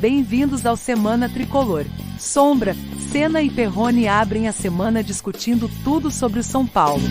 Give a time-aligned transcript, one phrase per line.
[0.00, 1.84] Bem-vindos ao Semana Tricolor.
[2.20, 2.72] Sombra,
[3.10, 7.02] Senna e Perrone abrem a semana discutindo tudo sobre o São Paulo.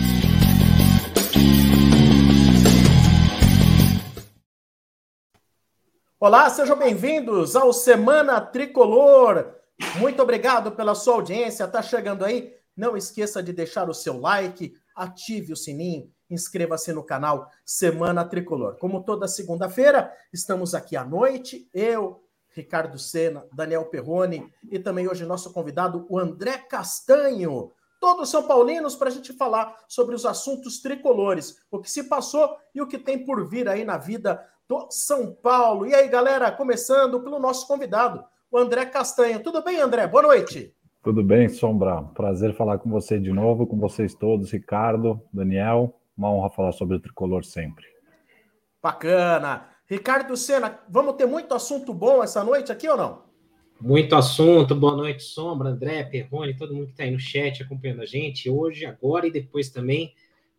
[6.18, 9.52] Olá, sejam bem-vindos ao Semana Tricolor.
[9.98, 11.68] Muito obrigado pela sua audiência.
[11.68, 12.54] Tá chegando aí?
[12.74, 18.78] Não esqueça de deixar o seu like, ative o sininho, inscreva-se no canal Semana Tricolor.
[18.78, 22.22] Como toda segunda-feira, estamos aqui à noite, eu,
[22.58, 27.72] Ricardo Sena, Daniel Perrone e também hoje nosso convidado, o André Castanho.
[28.00, 32.56] Todos são paulinos para a gente falar sobre os assuntos tricolores, o que se passou
[32.74, 35.86] e o que tem por vir aí na vida do São Paulo.
[35.86, 39.42] E aí, galera, começando pelo nosso convidado, o André Castanho.
[39.42, 40.06] Tudo bem, André?
[40.06, 40.74] Boa noite.
[41.02, 42.02] Tudo bem, Sombra.
[42.02, 45.94] Prazer falar com você de novo, com vocês todos, Ricardo, Daniel.
[46.16, 47.84] Uma honra falar sobre o tricolor sempre.
[48.82, 49.77] Bacana.
[49.90, 53.22] Ricardo Sena, vamos ter muito assunto bom essa noite aqui ou não?
[53.80, 54.74] Muito assunto.
[54.74, 58.50] Boa noite, Sombra, André, Perrone, todo mundo que está aí no chat acompanhando a gente
[58.50, 60.12] hoje, agora e depois também.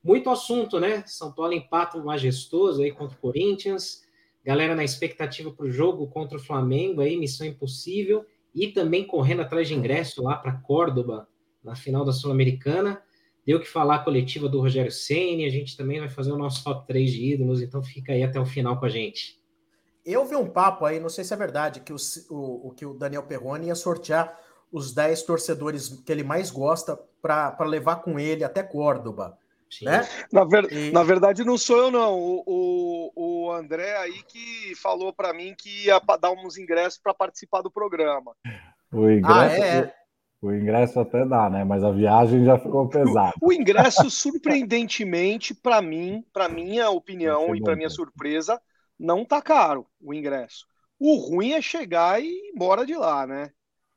[0.03, 1.03] Muito assunto, né?
[1.05, 4.02] São Paulo empata majestoso aí contra o Corinthians.
[4.44, 8.25] Galera na expectativa para o jogo contra o Flamengo aí, missão impossível.
[8.55, 11.27] E também correndo atrás de ingresso lá para Córdoba,
[11.63, 13.00] na final da Sul-Americana.
[13.50, 16.64] Deu que falar a coletiva do Rogério Ceni, a gente também vai fazer o nosso
[16.64, 19.41] top 3 de ídolos, então fica aí até o final com a gente.
[20.06, 21.95] Eu vi um papo aí, não sei se é verdade, que o,
[22.30, 24.39] o, o que o Daniel Perrone ia sortear
[24.72, 29.36] os 10 torcedores que ele mais gosta para levar com ele até Córdoba.
[29.81, 30.08] Né?
[30.31, 30.91] Na, ver, e...
[30.91, 32.19] na, verdade, não sou eu, não.
[32.19, 33.11] O, o,
[33.47, 37.72] o André aí que falou para mim que ia dar uns ingressos para participar do
[37.72, 38.36] programa.
[38.91, 39.98] O ingresso, ah, é?
[40.41, 41.65] O ingresso até dá, né?
[41.65, 43.33] Mas a viagem já ficou pesada.
[43.41, 48.59] O, o ingresso, surpreendentemente, para mim, para minha opinião e para minha surpresa,
[48.97, 50.65] não tá caro o ingresso.
[50.97, 53.51] O ruim é chegar e ir embora de lá, né?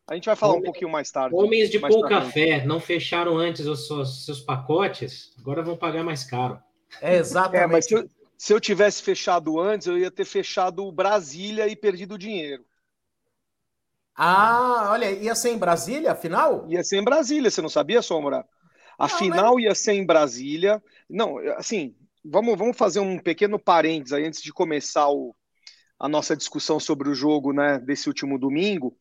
[0.07, 1.35] A gente vai falar Homem, um pouquinho mais tarde.
[1.35, 6.25] Homens de pouca fé não fecharam antes os seus, seus, pacotes, agora vão pagar mais
[6.25, 6.59] caro.
[7.01, 7.63] É exatamente.
[7.63, 11.77] É, mas se eu, se eu tivesse fechado antes, eu ia ter fechado Brasília e
[11.77, 12.65] perdido o dinheiro.
[14.15, 16.67] Ah, olha, ia ser em Brasília, a final?
[16.69, 18.47] Ia ser em Brasília, você não sabia, Sombra?
[18.99, 20.83] A não, final ia ser em Brasília.
[21.09, 25.35] Não, assim, vamos, vamos fazer um pequeno parênteses aí antes de começar o,
[25.99, 28.97] a nossa discussão sobre o jogo né, desse último domingo.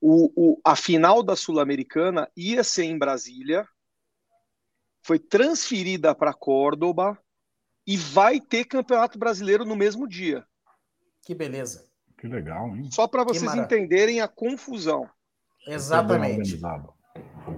[0.00, 3.66] O, o, a final da Sul-Americana ia ser em Brasília,
[5.02, 7.18] foi transferida para Córdoba
[7.86, 10.46] e vai ter Campeonato Brasileiro no mesmo dia.
[11.24, 11.91] Que beleza.
[12.22, 12.88] Que legal, hein?
[12.92, 15.10] Só para vocês entenderem a confusão.
[15.66, 16.56] Exatamente.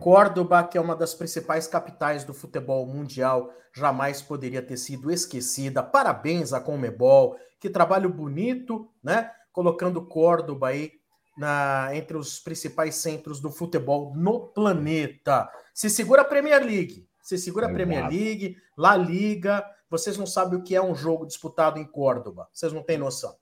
[0.01, 5.83] Córdoba, que é uma das principais capitais do futebol mundial, jamais poderia ter sido esquecida.
[5.83, 9.31] Parabéns à Comebol, que trabalho bonito, né?
[9.53, 10.93] Colocando Córdoba aí
[11.37, 15.47] na, entre os principais centros do futebol no planeta.
[15.75, 19.63] Se segura a Premier League, se segura a Premier League, La Liga.
[19.91, 22.49] Vocês não sabem o que é um jogo disputado em Córdoba.
[22.51, 23.37] Vocês não têm noção.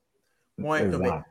[0.56, 1.02] Muito Exato.
[1.02, 1.24] bem.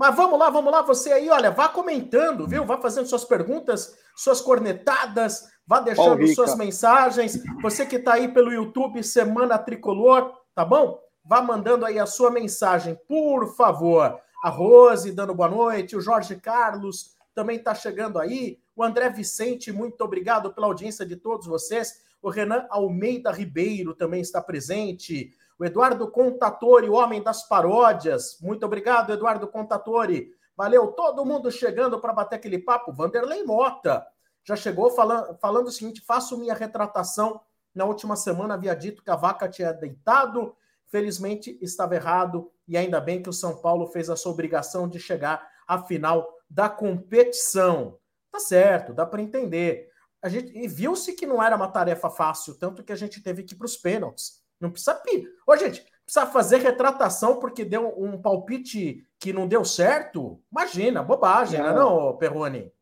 [0.00, 2.64] Mas vamos lá, vamos lá, você aí, olha, vá comentando, viu?
[2.64, 7.38] Vá fazendo suas perguntas, suas cornetadas, vá deixando oh, suas mensagens.
[7.60, 10.98] Você que está aí pelo YouTube Semana Tricolor, tá bom?
[11.22, 14.18] Vá mandando aí a sua mensagem, por favor.
[14.42, 18.58] A Rose dando boa noite, o Jorge Carlos também está chegando aí.
[18.74, 22.02] O André Vicente, muito obrigado pela audiência de todos vocês.
[22.22, 25.30] O Renan Almeida Ribeiro também está presente.
[25.60, 28.38] O Eduardo Contatori, o homem das paródias.
[28.40, 30.32] Muito obrigado, Eduardo Contatori.
[30.56, 32.94] Valeu, todo mundo chegando para bater aquele papo.
[32.94, 34.06] Vanderlei Mota
[34.42, 37.42] já chegou falando, falando o seguinte: faço minha retratação.
[37.74, 40.56] Na última semana havia dito que a vaca tinha deitado.
[40.86, 44.98] Felizmente estava errado e ainda bem que o São Paulo fez a sua obrigação de
[44.98, 47.98] chegar à final da competição.
[48.32, 49.90] Tá certo, dá para entender.
[50.22, 53.42] A gente e viu-se que não era uma tarefa fácil, tanto que a gente teve
[53.42, 54.39] que ir para os pênaltis.
[54.60, 55.28] Não precisa pedir.
[55.46, 60.42] Ô, gente, precisa fazer retratação porque deu um palpite que não deu certo?
[60.52, 62.72] Imagina, bobagem, não, né, não Perrone?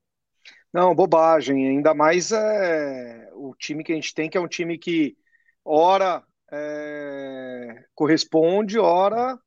[0.73, 1.69] Não, bobagem.
[1.69, 5.17] Ainda mais é, o time que a gente tem, que é um time que
[5.65, 9.39] ora é, corresponde, ora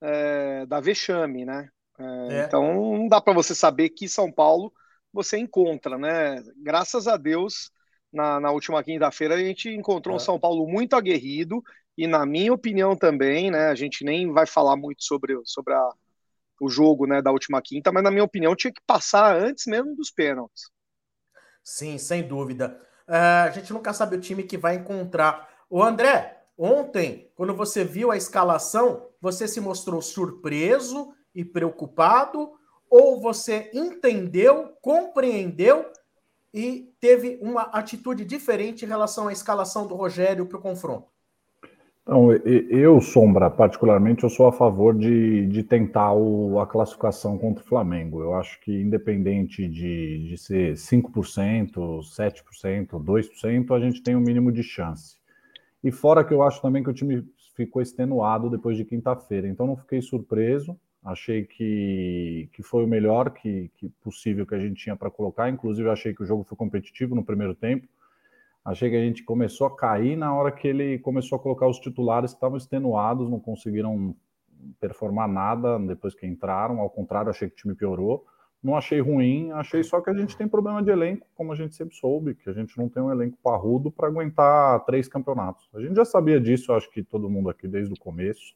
[0.00, 1.68] é, dá vexame, né?
[1.98, 2.44] É, é.
[2.44, 4.72] Então não dá para você saber que São Paulo
[5.12, 6.42] você encontra, né?
[6.56, 7.70] Graças a Deus
[8.14, 10.16] na, na última quinta-feira, a gente encontrou é.
[10.16, 11.62] um São Paulo muito aguerrido
[11.96, 15.90] e, na minha opinião também, né, a gente nem vai falar muito sobre, sobre a,
[16.60, 19.94] o jogo né, da última quinta, mas, na minha opinião, tinha que passar antes mesmo
[19.94, 20.70] dos pênaltis.
[21.62, 22.80] Sim, sem dúvida.
[23.08, 25.48] Uh, a gente nunca sabe o time que vai encontrar.
[25.68, 32.52] O André, ontem, quando você viu a escalação, você se mostrou surpreso e preocupado
[32.90, 35.90] ou você entendeu, compreendeu
[36.54, 41.08] e teve uma atitude diferente em relação à escalação do Rogério para o confronto?
[42.02, 47.64] Então, eu, Sombra, particularmente, eu sou a favor de, de tentar o, a classificação contra
[47.64, 48.20] o Flamengo.
[48.20, 54.20] Eu acho que, independente de, de ser 5%, 7%, 2%, a gente tem o um
[54.20, 55.16] mínimo de chance.
[55.82, 57.24] E fora que eu acho também que o time
[57.56, 59.48] ficou extenuado depois de quinta-feira.
[59.48, 60.78] Então, não fiquei surpreso.
[61.04, 65.50] Achei que, que foi o melhor que, que possível que a gente tinha para colocar.
[65.50, 67.86] Inclusive, achei que o jogo foi competitivo no primeiro tempo
[68.64, 71.78] Achei que a gente começou a cair na hora que ele começou a colocar os
[71.78, 74.16] titulares que estavam extenuados, não conseguiram
[74.80, 76.80] performar nada depois que entraram.
[76.80, 78.24] Ao contrário, achei que o time piorou.
[78.62, 81.74] Não achei ruim, achei só que a gente tem problema de elenco, como a gente
[81.74, 85.68] sempre soube, que a gente não tem um elenco parrudo para aguentar três campeonatos.
[85.74, 88.54] A gente já sabia disso, acho que todo mundo aqui desde o começo,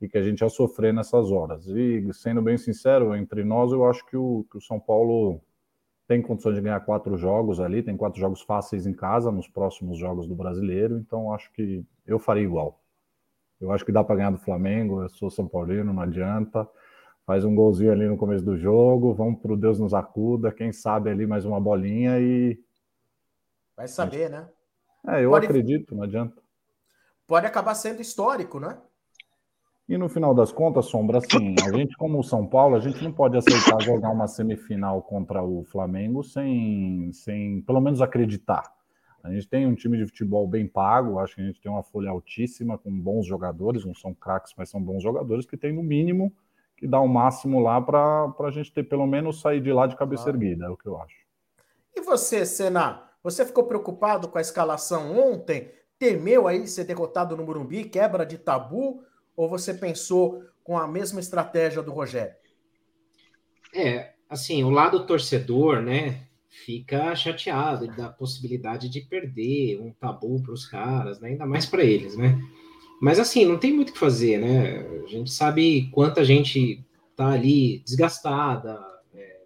[0.00, 1.66] e que a gente ia sofrer nessas horas.
[1.66, 5.40] E sendo bem sincero, entre nós, eu acho que o, que o São Paulo
[6.08, 9.98] tem condições de ganhar quatro jogos ali, tem quatro jogos fáceis em casa nos próximos
[9.98, 12.80] jogos do brasileiro, então acho que eu faria igual.
[13.60, 16.68] Eu acho que dá para ganhar do Flamengo, eu sou São Paulino, não adianta.
[17.26, 20.72] Faz um golzinho ali no começo do jogo, vamos para o Deus nos acuda, quem
[20.72, 22.58] sabe ali mais uma bolinha e.
[23.76, 24.48] Vai saber, né?
[25.06, 25.46] É, eu Pode...
[25.46, 26.42] acredito, não adianta.
[27.26, 28.76] Pode acabar sendo histórico, né?
[29.90, 33.10] E no final das contas, Sombra, assim, a gente, como São Paulo, a gente não
[33.10, 38.72] pode aceitar jogar uma semifinal contra o Flamengo sem, sem pelo menos acreditar.
[39.20, 41.82] A gente tem um time de futebol bem pago, acho que a gente tem uma
[41.82, 45.82] folha altíssima, com bons jogadores, não são craques, mas são bons jogadores, que tem no
[45.82, 46.32] mínimo
[46.76, 49.96] que dá o máximo lá para a gente ter pelo menos sair de lá de
[49.96, 50.30] cabeça ah.
[50.30, 51.16] erguida, é o que eu acho.
[51.96, 55.68] E você, Senna, você ficou preocupado com a escalação ontem?
[55.98, 59.02] Temeu aí ser derrotado no Morumbi, quebra de tabu?
[59.36, 62.34] Ou você pensou com a mesma estratégia do Rogério?
[63.74, 70.52] É, assim, o lado torcedor, né, fica chateado da possibilidade de perder um tabu para
[70.52, 72.40] os caras, né, ainda mais para eles, né?
[73.00, 74.86] Mas assim, não tem muito o que fazer, né?
[75.04, 76.84] A gente sabe quanta gente
[77.16, 78.78] tá ali desgastada,
[79.14, 79.40] é,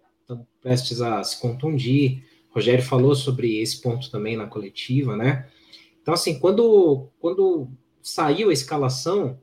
[0.61, 2.23] prestes a se contundir.
[2.51, 5.47] O Rogério falou sobre esse ponto também na coletiva, né?
[6.01, 7.69] Então, assim, quando, quando
[8.01, 9.39] saiu a escalação,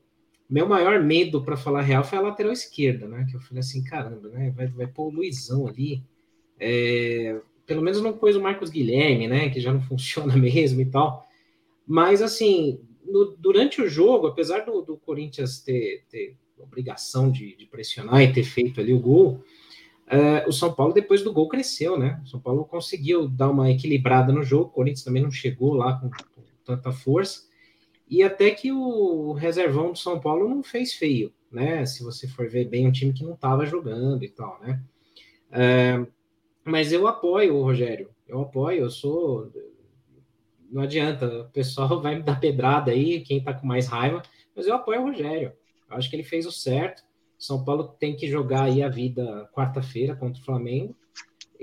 [0.52, 3.26] meu maior medo, para falar real, foi a lateral esquerda, né?
[3.28, 4.52] Que eu falei assim, caramba, né?
[4.54, 6.02] Vai, vai pôr o Luizão ali.
[6.60, 9.49] É, pelo menos não pôs o Marcos Guilherme, né?
[9.49, 11.26] Que já não funciona mesmo e tal.
[11.87, 17.64] Mas, assim, no, durante o jogo, apesar do, do Corinthians ter, ter obrigação de, de,
[17.64, 19.43] pressionar e ter feito ali o gol,
[20.06, 22.20] é, o São Paulo, depois do gol, cresceu, né?
[22.26, 24.66] O São Paulo conseguiu dar uma equilibrada no jogo.
[24.66, 27.50] O Corinthians também não chegou lá com, com tanta força.
[28.08, 31.84] E até que o reservão do São Paulo não fez feio, né?
[31.87, 34.82] Se você for ver bem, um time que não estava jogando e tal, né?
[35.50, 36.06] É,
[36.64, 39.50] mas eu apoio o Rogério, eu apoio, eu sou.
[40.70, 44.22] Não adianta, o pessoal vai me dar pedrada aí, quem tá com mais raiva,
[44.55, 45.52] mas eu apoio o Rogério.
[45.90, 47.02] Eu acho que ele fez o certo.
[47.38, 50.96] São Paulo tem que jogar aí a vida quarta-feira contra o Flamengo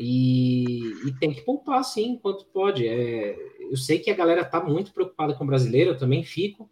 [0.01, 2.88] e, e, tem que poupar sim, enquanto pode.
[2.88, 6.69] É, eu sei que a galera tá muito preocupada com o brasileiro, eu também fico,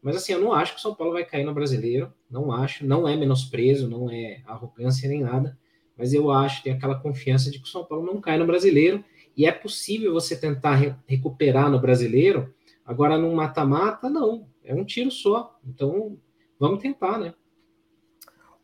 [0.00, 2.86] mas assim, eu não acho que o São Paulo vai cair no brasileiro, não acho,
[2.86, 5.58] não é menosprezo, não é arrogância nem nada,
[5.96, 9.04] mas eu acho, tenho aquela confiança de que o São Paulo não cai no brasileiro,
[9.36, 12.54] e é possível você tentar re recuperar no brasileiro,
[12.86, 16.16] agora num mata-mata, não, é um tiro só, então
[16.60, 17.34] vamos tentar, né?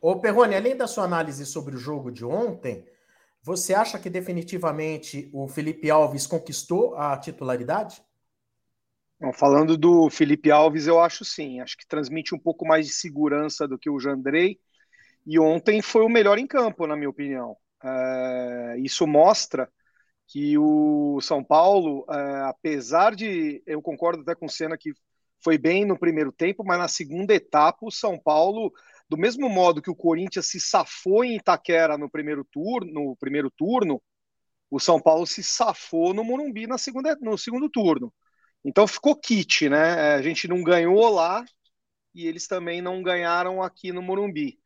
[0.00, 2.85] Ô Perrone, além da sua análise sobre o jogo de ontem,
[3.45, 8.03] você acha que definitivamente o Felipe Alves conquistou a titularidade?
[9.35, 11.61] Falando do Felipe Alves, eu acho sim.
[11.61, 14.59] Acho que transmite um pouco mais de segurança do que o Jandrei.
[15.27, 17.55] E ontem foi o melhor em campo, na minha opinião.
[17.83, 19.71] É, isso mostra
[20.27, 23.63] que o São Paulo, é, apesar de.
[23.67, 24.93] Eu concordo até com o Senna que
[25.43, 28.73] foi bem no primeiro tempo, mas na segunda etapa o São Paulo
[29.09, 33.51] do mesmo modo que o Corinthians se safou em Itaquera no primeiro turno, no primeiro
[33.51, 34.03] turno,
[34.71, 38.13] o São Paulo se safou no Morumbi na segunda, no segundo turno.
[38.65, 40.15] Então ficou kit, né?
[40.15, 41.45] A gente não ganhou lá
[42.15, 44.59] e eles também não ganharam aqui no Morumbi.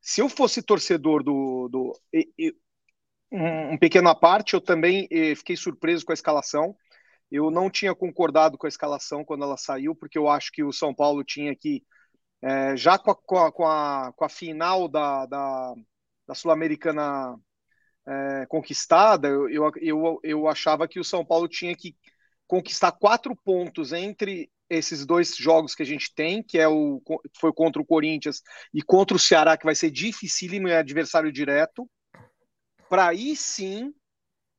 [0.00, 1.92] Se eu fosse torcedor do, do
[3.32, 6.76] um, um pequena parte, eu também eh, fiquei surpreso com a escalação.
[7.30, 10.72] Eu não tinha concordado com a escalação quando ela saiu, porque eu acho que o
[10.72, 11.82] São Paulo tinha que
[12.44, 13.14] é, já com a,
[13.50, 15.74] com, a, com, a, final da, da,
[16.28, 17.40] da Sul-Americana
[18.06, 21.96] é, conquistada, eu, eu, eu, achava que o São Paulo tinha que
[22.46, 27.00] conquistar quatro pontos entre esses dois jogos que a gente tem, que é o
[27.40, 28.42] foi contra o Corinthians
[28.74, 31.88] e contra o Ceará, que vai ser dificílimo e é adversário direto.
[32.90, 33.90] para aí sim,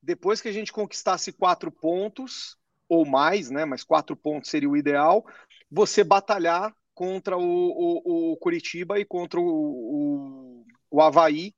[0.01, 2.57] depois que a gente conquistasse quatro pontos
[2.89, 3.63] ou mais, né?
[3.63, 5.23] Mas quatro pontos seria o ideal.
[5.69, 11.53] Você batalhar contra o, o, o Curitiba e contra o, o, o Havaí,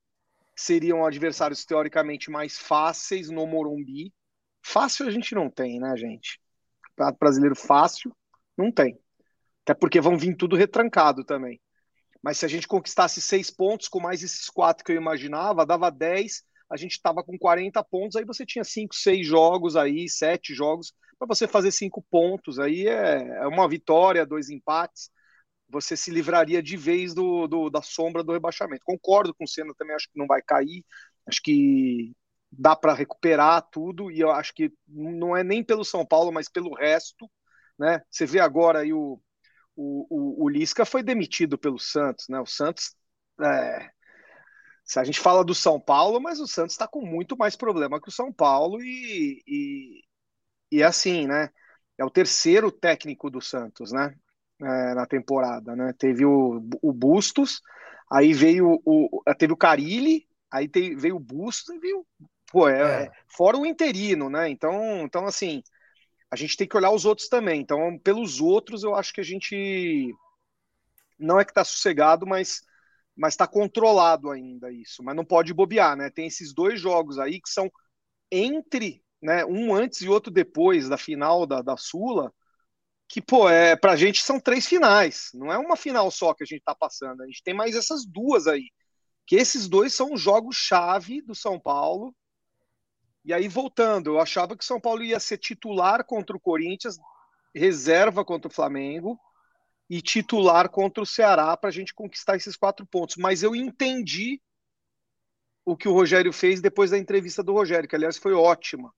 [0.56, 4.12] seriam adversários teoricamente mais fáceis no Morumbi.
[4.66, 6.42] Fácil a gente não tem, né, gente?
[6.82, 8.12] Campeonato brasileiro fácil,
[8.58, 9.00] não tem.
[9.64, 11.62] Até porque vão vir tudo retrancado também.
[12.24, 15.92] Mas se a gente conquistasse seis pontos, com mais esses quatro que eu imaginava, dava
[15.92, 20.54] dez, a gente estava com 40 pontos, aí você tinha cinco, seis jogos aí, sete
[20.56, 22.58] jogos, para você fazer cinco pontos.
[22.58, 25.12] Aí é, é uma vitória, dois empates
[25.70, 28.84] você se livraria de vez do, do, da sombra do rebaixamento.
[28.86, 30.86] Concordo com o Senna também, acho que não vai cair,
[31.28, 32.14] acho que
[32.52, 36.50] dá para recuperar tudo, e eu acho que não é nem pelo São Paulo, mas
[36.50, 37.30] pelo resto.
[37.78, 38.02] Né?
[38.10, 39.22] Você vê agora aí o,
[39.76, 42.40] o, o, o Lisca foi demitido pelo Santos, né?
[42.40, 42.96] O Santos.
[43.40, 43.92] É,
[44.84, 48.02] se a gente fala do São Paulo, mas o Santos está com muito mais problema
[48.02, 50.04] que o São Paulo e, e,
[50.72, 51.50] e assim, né?
[51.98, 54.16] É o terceiro técnico do Santos, né?
[54.62, 55.94] É, na temporada, né?
[55.98, 57.62] Teve o, o Bustos,
[58.12, 59.22] aí veio o.
[59.38, 62.06] Teve o Carilli, aí te, veio o Bustos e veio.
[62.52, 63.12] Pô, é, é.
[63.28, 64.50] fora o interino, né?
[64.50, 65.62] Então, então, assim,
[66.32, 67.62] a gente tem que olhar os outros também.
[67.62, 70.14] Então, pelos outros, eu acho que a gente
[71.20, 72.62] não é que tá sossegado, mas
[73.18, 75.04] mas está controlado ainda isso.
[75.04, 76.10] Mas não pode bobear, né?
[76.10, 77.70] Tem esses dois jogos aí que são
[78.32, 79.44] entre, né?
[79.46, 82.32] Um antes e outro depois da final da, da Sula
[83.08, 86.46] que, pô, é, pra gente são três finais, não é uma final só que a
[86.46, 88.70] gente tá passando, a gente tem mais essas duas aí,
[89.26, 92.16] que esses dois são os jogos-chave do São Paulo.
[93.24, 96.98] E aí, voltando, eu achava que o São Paulo ia ser titular contra o Corinthians,
[97.54, 99.20] reserva contra o Flamengo
[99.90, 103.18] e titular contra o Ceará para a gente conquistar esses quatro pontos.
[103.18, 104.42] Mas eu entendi
[105.66, 108.94] o que o Rogério fez depois da entrevista do Rogério, que aliás foi ótima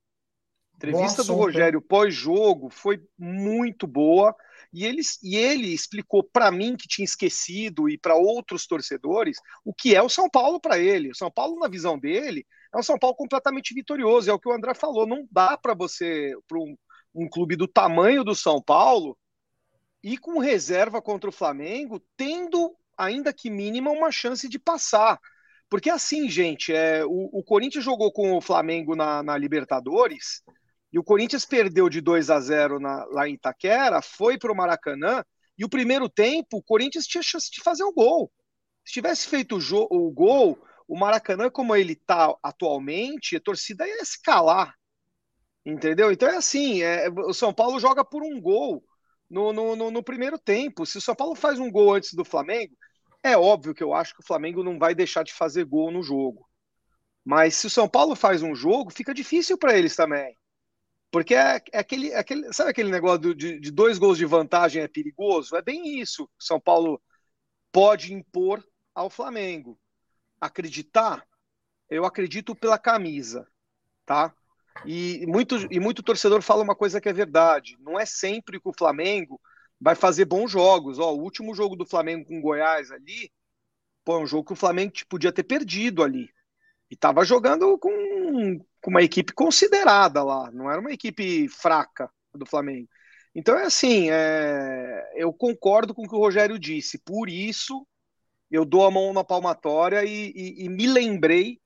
[0.80, 4.34] entrevista do Rogério pós-jogo foi muito boa
[4.72, 9.74] e ele, e ele explicou para mim que tinha esquecido e para outros torcedores o
[9.74, 11.10] que é o São Paulo para ele.
[11.10, 14.30] O São Paulo, na visão dele, é um São Paulo completamente vitorioso.
[14.30, 15.08] É o que o André falou.
[15.08, 16.78] Não dá para você, para um,
[17.14, 19.18] um clube do tamanho do São Paulo,
[20.04, 25.20] e com reserva contra o Flamengo, tendo, ainda que mínima, uma chance de passar.
[25.68, 30.42] Porque assim, gente, é, o, o Corinthians jogou com o Flamengo na, na Libertadores
[30.91, 34.55] e o Corinthians perdeu de 2 a 0 na, lá em Itaquera, foi para o
[34.55, 35.24] Maracanã,
[35.58, 38.31] e o primeiro tempo o Corinthians tinha chance de fazer o gol.
[38.86, 44.01] Se tivesse feito o, o gol, o Maracanã, como ele está atualmente, a torcida ia
[44.01, 44.74] escalar.
[45.65, 46.12] Entendeu?
[46.12, 48.84] Então é assim: é, o São Paulo joga por um gol
[49.29, 50.86] no, no, no, no primeiro tempo.
[50.86, 52.75] Se o São Paulo faz um gol antes do Flamengo,
[53.22, 56.01] é óbvio que eu acho que o Flamengo não vai deixar de fazer gol no
[56.01, 56.48] jogo.
[57.24, 60.36] Mas se o São Paulo faz um jogo, fica difícil para eles também.
[61.12, 64.84] Porque é, é, aquele, é aquele, sabe aquele negócio de, de, dois gols de vantagem
[64.84, 65.56] é perigoso?
[65.56, 66.30] É bem isso.
[66.38, 67.01] São Paulo
[67.72, 68.63] pode impor
[68.94, 69.80] ao Flamengo.
[70.39, 71.25] Acreditar,
[71.89, 73.48] eu acredito pela camisa,
[74.06, 74.34] tá?
[74.86, 77.75] E muito, e muito torcedor fala uma coisa que é verdade.
[77.80, 79.42] Não é sempre que o Flamengo
[79.82, 81.00] vai fazer bons jogos.
[81.00, 83.32] Ó, o último jogo do Flamengo com Goiás ali,
[84.06, 86.30] pô, é um jogo que o Flamengo podia ter perdido ali.
[86.89, 92.46] E estava jogando com, com uma equipe considerada lá, não era uma equipe fraca do
[92.46, 92.88] Flamengo.
[93.36, 97.86] Então é assim, é, eu concordo com o que o Rogério disse, por isso
[98.50, 101.60] eu dou a mão na palmatória e, e, e me lembrei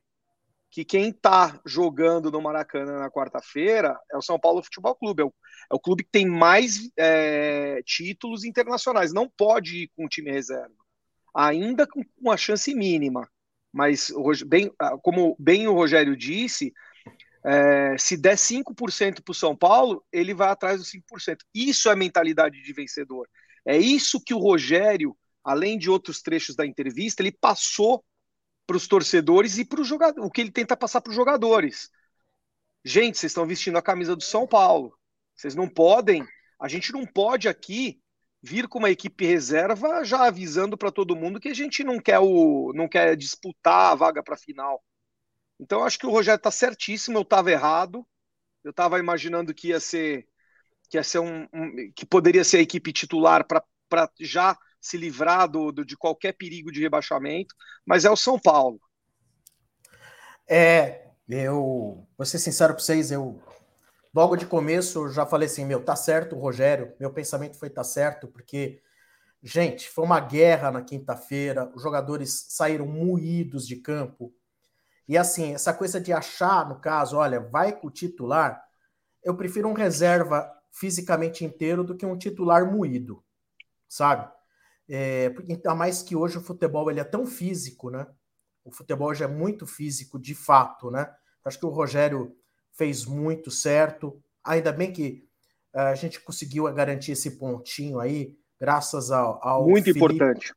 [0.70, 5.26] que quem está jogando no Maracanã na quarta-feira é o São Paulo Futebol Clube, é
[5.26, 5.34] o,
[5.72, 10.32] é o clube que tem mais é, títulos internacionais, não pode ir com o time
[10.32, 10.74] reserva,
[11.34, 13.30] ainda com uma chance mínima.
[13.72, 14.12] Mas,
[14.46, 16.74] bem, como bem o Rogério disse,
[17.46, 21.38] é, se der 5% para o São Paulo, ele vai atrás dos 5%.
[21.54, 23.28] Isso é mentalidade de vencedor.
[23.66, 28.04] É isso que o Rogério, além de outros trechos da entrevista, ele passou
[28.66, 31.90] para os torcedores e para o jogador, o que ele tenta passar para os jogadores.
[32.84, 34.98] Gente, vocês estão vestindo a camisa do São Paulo.
[35.36, 36.26] Vocês não podem,
[36.60, 38.00] a gente não pode aqui
[38.42, 42.20] vir com uma equipe reserva já avisando para todo mundo que a gente não quer
[42.20, 44.84] o não quer disputar a vaga para a final.
[45.60, 48.06] Então acho que o Rogério está certíssimo, eu estava errado.
[48.64, 50.28] Eu estava imaginando que ia ser
[50.90, 55.48] que ia ser um, um que poderia ser a equipe titular para já se livrar
[55.48, 57.56] do, do, de qualquer perigo de rebaixamento,
[57.86, 58.80] mas é o São Paulo.
[60.48, 63.42] É, eu vou ser sincero para vocês, eu
[64.14, 67.84] logo de começo eu já falei assim, meu, tá certo, Rogério, meu pensamento foi tá
[67.84, 68.82] certo, porque
[69.42, 74.34] gente, foi uma guerra na quinta-feira, os jogadores saíram moídos de campo,
[75.08, 78.64] E assim, essa coisa de achar, no caso, olha, vai com o titular,
[79.24, 83.24] eu prefiro um reserva fisicamente inteiro do que um titular moído,
[83.88, 84.32] sabe?
[84.90, 88.08] É, ainda mais que hoje o futebol ele é tão físico, né?
[88.66, 91.14] O futebol hoje é muito físico, de fato, né?
[91.46, 92.36] Acho que o Rogério
[92.72, 94.22] fez muito certo.
[94.44, 95.28] Ainda bem que
[95.74, 99.40] uh, a gente conseguiu garantir esse pontinho aí, graças ao.
[99.46, 100.00] ao muito Felipe.
[100.00, 100.54] importante.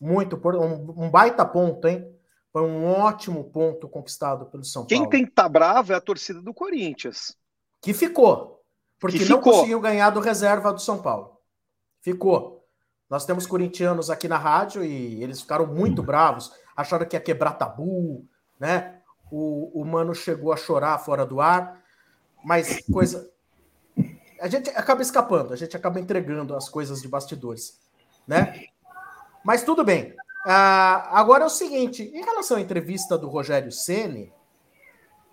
[0.00, 2.13] Muito um, um baita ponto, hein?
[2.54, 5.10] Foi um ótimo ponto conquistado pelo São Quem Paulo.
[5.10, 7.36] Quem tem que estar tá bravo é a torcida do Corinthians.
[7.82, 8.62] Que ficou.
[8.96, 9.54] Porque que não ficou.
[9.54, 11.36] conseguiu ganhar do reserva do São Paulo.
[12.00, 12.64] Ficou.
[13.10, 17.54] Nós temos corintianos aqui na rádio e eles ficaram muito bravos, acharam que ia quebrar
[17.54, 18.24] tabu,
[18.60, 19.00] né?
[19.32, 21.82] O, o mano chegou a chorar fora do ar,
[22.44, 23.28] mas coisa.
[24.40, 27.80] A gente acaba escapando, a gente acaba entregando as coisas de bastidores,
[28.28, 28.66] né?
[29.44, 30.14] Mas tudo bem.
[30.44, 34.32] Uh, agora é o seguinte: em relação à entrevista do Rogério Ceni,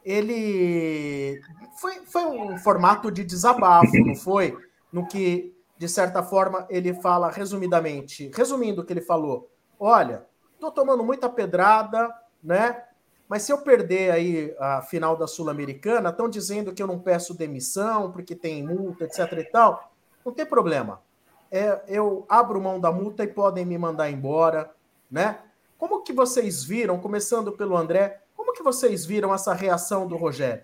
[0.03, 1.39] ele
[1.79, 4.57] foi, foi um formato de desabafo, não foi?
[4.91, 9.49] No que de certa forma, ele fala resumidamente, resumindo o que ele falou,
[9.79, 10.27] olha,
[10.59, 12.13] tô tomando muita pedrada,
[12.43, 12.83] né?
[13.27, 17.35] Mas se eu perder aí a final da Sul-Americana, estão dizendo que eu não peço
[17.35, 19.91] demissão porque tem multa, etc e tal.
[20.23, 21.01] Não tem problema.
[21.49, 24.71] É, eu abro mão da multa e podem me mandar embora,
[25.11, 25.39] né?
[25.77, 30.63] Como que vocês viram, começando pelo André, como que vocês viram essa reação do Rogério?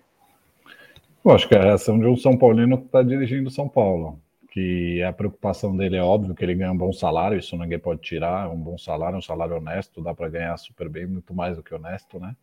[1.25, 4.19] Eu acho que é a reação de um São Paulino que está dirigindo São Paulo
[4.57, 8.01] que a preocupação dele é óbvio que ele ganha um bom salário, isso ninguém pode
[8.01, 11.61] tirar, um bom salário, um salário honesto, dá para ganhar super bem, muito mais do
[11.61, 12.35] que honesto, né?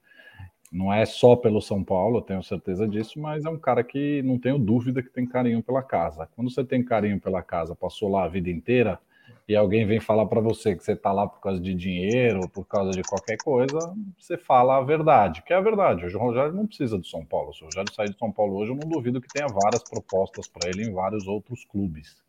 [0.71, 4.23] Não é só pelo São Paulo, eu tenho certeza disso, mas é um cara que
[4.23, 6.29] não tenho dúvida que tem carinho pela casa.
[6.37, 9.01] Quando você tem carinho pela casa, passou lá a vida inteira,
[9.47, 12.67] e alguém vem falar para você que você está lá por causa de dinheiro, por
[12.67, 13.79] causa de qualquer coisa,
[14.19, 16.07] você fala a verdade, que é a verdade.
[16.07, 17.53] Hoje o Rogério não precisa do São Paulo.
[17.53, 20.49] Se o Rogério sair de São Paulo hoje, eu não duvido que tenha várias propostas
[20.49, 22.25] para ele em vários outros clubes.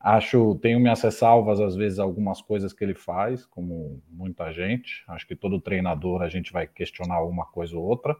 [0.00, 5.04] Acho, tenho minhas ressalvas, às vezes, algumas coisas que ele faz, como muita gente.
[5.08, 8.16] Acho que todo treinador a gente vai questionar uma coisa ou outra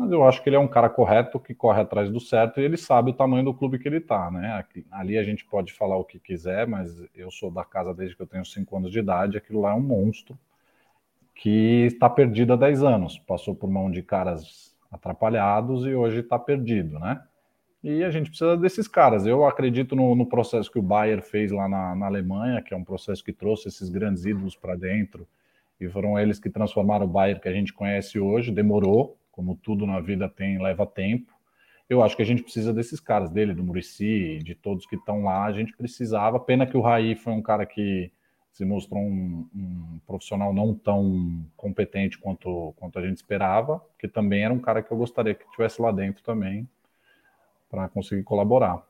[0.00, 2.64] mas eu acho que ele é um cara correto que corre atrás do certo e
[2.64, 4.54] ele sabe o tamanho do clube que ele está, né?
[4.54, 8.16] Aqui, ali a gente pode falar o que quiser, mas eu sou da casa desde
[8.16, 10.38] que eu tenho 5 anos de idade, aquilo lá é um monstro
[11.34, 16.38] que está perdido há 10 anos, passou por mão de caras atrapalhados e hoje está
[16.38, 17.22] perdido, né?
[17.84, 19.26] E a gente precisa desses caras.
[19.26, 22.76] Eu acredito no, no processo que o Bayer fez lá na, na Alemanha, que é
[22.76, 25.28] um processo que trouxe esses grandes ídolos para dentro,
[25.78, 28.50] e foram eles que transformaram o Bayer que a gente conhece hoje.
[28.50, 31.32] Demorou, como tudo na vida tem, leva tempo.
[31.88, 35.24] Eu acho que a gente precisa desses caras, dele, do Murici, de todos que estão
[35.24, 36.38] lá, a gente precisava.
[36.38, 38.12] Pena que o Raí foi um cara que
[38.52, 44.44] se mostrou um, um, profissional não tão competente quanto, quanto a gente esperava, que também
[44.44, 46.68] era um cara que eu gostaria que estivesse lá dentro também,
[47.70, 48.82] para conseguir colaborar.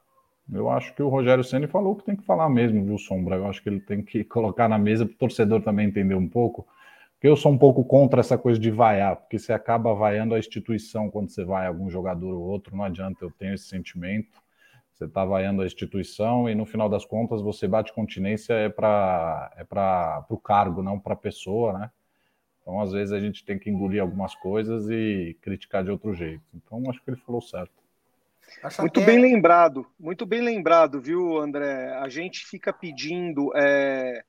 [0.52, 3.36] Eu acho que o Rogério Ceni falou que tem que falar mesmo, viu, Sombra?
[3.36, 6.28] Eu acho que ele tem que colocar na mesa para o torcedor também entender um
[6.28, 6.66] pouco
[7.28, 11.10] eu sou um pouco contra essa coisa de vaiar, porque você acaba vaiando a instituição
[11.10, 14.40] quando você vai a algum jogador ou outro, não adianta, eu tenho esse sentimento.
[14.92, 19.50] Você está vaiando a instituição e no final das contas você bate continência é para
[19.56, 21.90] é para o cargo, não para a pessoa, né?
[22.60, 26.44] Então, às vezes, a gente tem que engolir algumas coisas e criticar de outro jeito.
[26.54, 27.72] Então, acho que ele falou certo.
[28.78, 31.92] muito bem lembrado, muito bem lembrado, viu, André?
[31.94, 34.22] A gente fica pedindo é,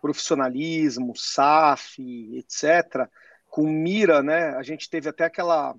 [0.00, 2.00] profissionalismo, SAF,
[2.36, 3.08] etc.,
[3.48, 4.50] com mira, né?
[4.56, 5.74] A gente teve até aquela,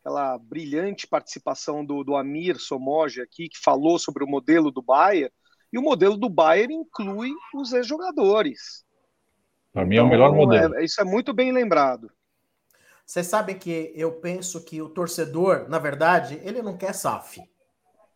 [0.00, 5.30] aquela brilhante participação do, do Amir Somoge aqui, que falou sobre o modelo do Bayern,
[5.72, 8.84] e o modelo do Bayern inclui os ex-jogadores.
[9.72, 10.74] Para mim é o melhor então, modelo.
[10.76, 12.10] É, isso é muito bem lembrado.
[13.06, 17.40] Vocês sabem que eu penso que o torcedor, na verdade, ele não quer SAF.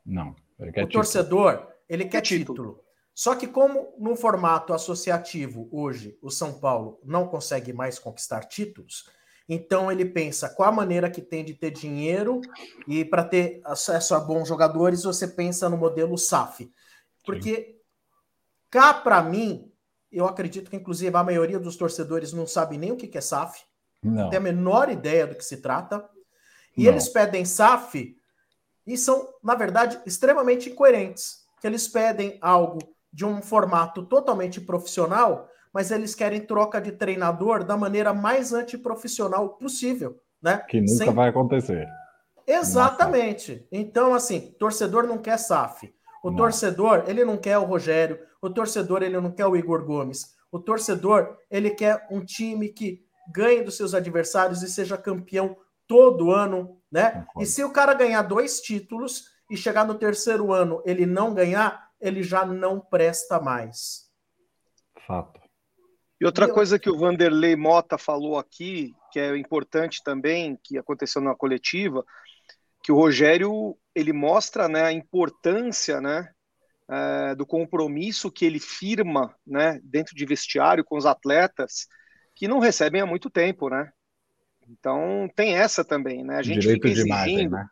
[0.04, 0.34] Não.
[0.58, 0.88] o título.
[0.88, 2.56] torcedor, ele quer, quer título.
[2.56, 2.83] título.
[3.14, 9.08] Só que, como no formato associativo hoje o São Paulo não consegue mais conquistar títulos,
[9.48, 12.40] então ele pensa qual a maneira que tem de ter dinheiro
[12.88, 16.70] e para ter acesso a bons jogadores, você pensa no modelo SAF.
[17.24, 17.74] Porque Sim.
[18.70, 19.70] cá para mim,
[20.10, 23.62] eu acredito que inclusive a maioria dos torcedores não sabe nem o que é SAF,
[24.02, 26.08] não tem a menor ideia do que se trata.
[26.76, 26.92] E não.
[26.92, 28.16] eles pedem SAF
[28.86, 31.44] e são, na verdade, extremamente incoerentes.
[31.60, 37.62] Que eles pedem algo de um formato totalmente profissional, mas eles querem troca de treinador
[37.64, 40.58] da maneira mais antiprofissional possível, né?
[40.68, 41.14] Que nunca Sem...
[41.14, 41.86] vai acontecer.
[42.44, 43.66] Exatamente.
[43.70, 45.94] Então, assim, torcedor não quer SAF.
[46.22, 46.36] O não.
[46.36, 48.18] torcedor, ele não quer o Rogério.
[48.42, 50.34] O torcedor, ele não quer o Igor Gomes.
[50.50, 53.00] O torcedor, ele quer um time que
[53.32, 57.26] ganhe dos seus adversários e seja campeão todo ano, né?
[57.38, 61.83] E se o cara ganhar dois títulos e chegar no terceiro ano ele não ganhar,
[62.04, 64.10] ele já não presta mais.
[65.06, 65.40] Fato.
[66.20, 71.20] E outra coisa que o Vanderlei Mota falou aqui, que é importante também, que aconteceu
[71.20, 72.04] na coletiva,
[72.82, 76.28] que o Rogério ele mostra né, a importância né,
[76.90, 81.86] é, do compromisso que ele firma né, dentro de vestiário com os atletas
[82.34, 83.90] que não recebem há muito tempo, né?
[84.68, 86.36] Então tem essa também, né?
[86.36, 87.66] A gente Direito fica exigindo, imagem, né?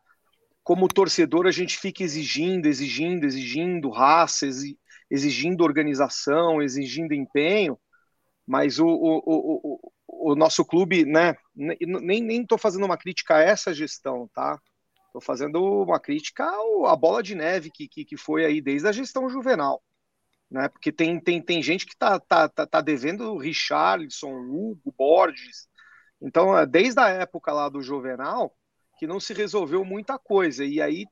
[0.64, 4.46] Como torcedor, a gente fica exigindo, exigindo, exigindo raça,
[5.11, 7.79] exigindo organização, exigindo empenho,
[8.46, 11.35] mas o, o, o, o, nosso clube, né?
[11.55, 14.59] Nem estou fazendo uma crítica a essa gestão, tá?
[15.07, 16.51] Estou fazendo uma crítica
[16.87, 19.83] à bola de neve que, que, que foi aí desde a gestão juvenal.
[20.51, 20.68] Né?
[20.68, 25.68] Porque tem, tem, tem gente que está tá, tá, tá devendo Richarlison, Hugo, Borges.
[26.20, 28.55] Então, é, desde a época lá do Juvenal,
[29.03, 30.65] que não se resolveu muita coisa.
[30.65, 31.07] E aí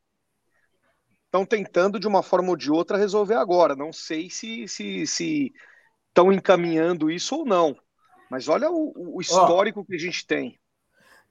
[1.25, 3.75] estão tentando, de uma forma ou de outra, resolver agora.
[3.75, 5.53] Não sei se estão se, se
[6.33, 7.77] encaminhando isso ou não.
[8.31, 10.57] Mas olha o, o histórico oh, que a gente tem.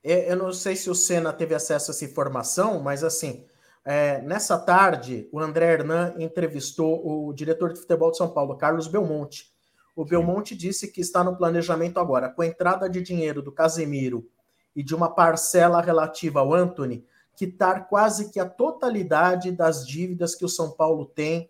[0.03, 3.45] É, eu não sei se o Senna teve acesso a essa informação, mas assim,
[3.85, 8.89] é, nessa tarde, o André Hernan entrevistou o diretor de futebol de São Paulo, Carlos
[8.89, 9.45] Belmonte.
[9.95, 14.29] O Belmonte disse que está no planejamento agora, com a entrada de dinheiro do Casemiro
[14.79, 17.03] e de uma parcela relativa ao Anthony,
[17.35, 21.49] quitar quase que a totalidade das dívidas que o São Paulo tem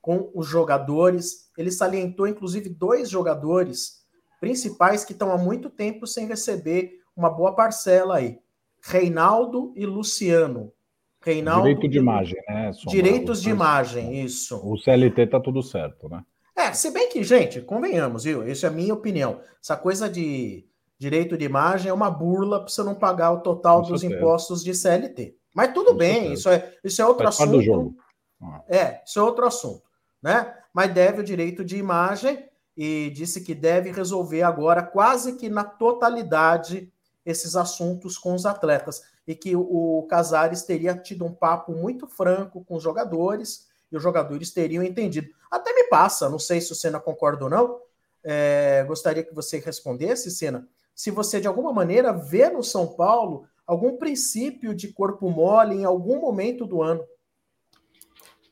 [0.00, 1.50] com os jogadores.
[1.58, 4.02] Ele salientou, inclusive, dois jogadores
[4.40, 8.38] principais que estão há muito tempo sem receber uma boa parcela aí.
[8.82, 10.72] Reinaldo e Luciano.
[11.20, 12.72] Reinaldo Direito de imagem, né?
[12.72, 14.58] Sombra, Direitos de imagem, isso.
[14.64, 16.24] O CLT tá tudo certo, né?
[16.56, 18.48] É, se bem que, gente, convenhamos, viu?
[18.48, 19.42] Isso é a minha opinião.
[19.62, 20.64] Essa coisa de
[21.00, 24.20] direito de imagem é uma burla para você não pagar o total Com dos certeza.
[24.20, 25.34] impostos de CLT.
[25.54, 26.34] Mas tudo Com bem, certeza.
[26.34, 27.52] isso é, isso é outro Faz assunto.
[27.52, 27.96] Do jogo.
[28.42, 28.62] Ah.
[28.68, 29.82] É, isso é outro assunto,
[30.22, 30.54] né?
[30.74, 35.64] Mas deve o direito de imagem e disse que deve resolver agora quase que na
[35.64, 36.92] totalidade
[37.24, 42.62] esses assuntos com os atletas e que o Casares teria tido um papo muito franco
[42.62, 45.28] com os jogadores e os jogadores teriam entendido.
[45.50, 47.80] Até me passa, não sei se o Senna concorda ou não,
[48.22, 50.68] é, gostaria que você respondesse, Senna,
[51.00, 55.84] se você de alguma maneira vê no São Paulo algum princípio de corpo mole em
[55.86, 57.02] algum momento do ano.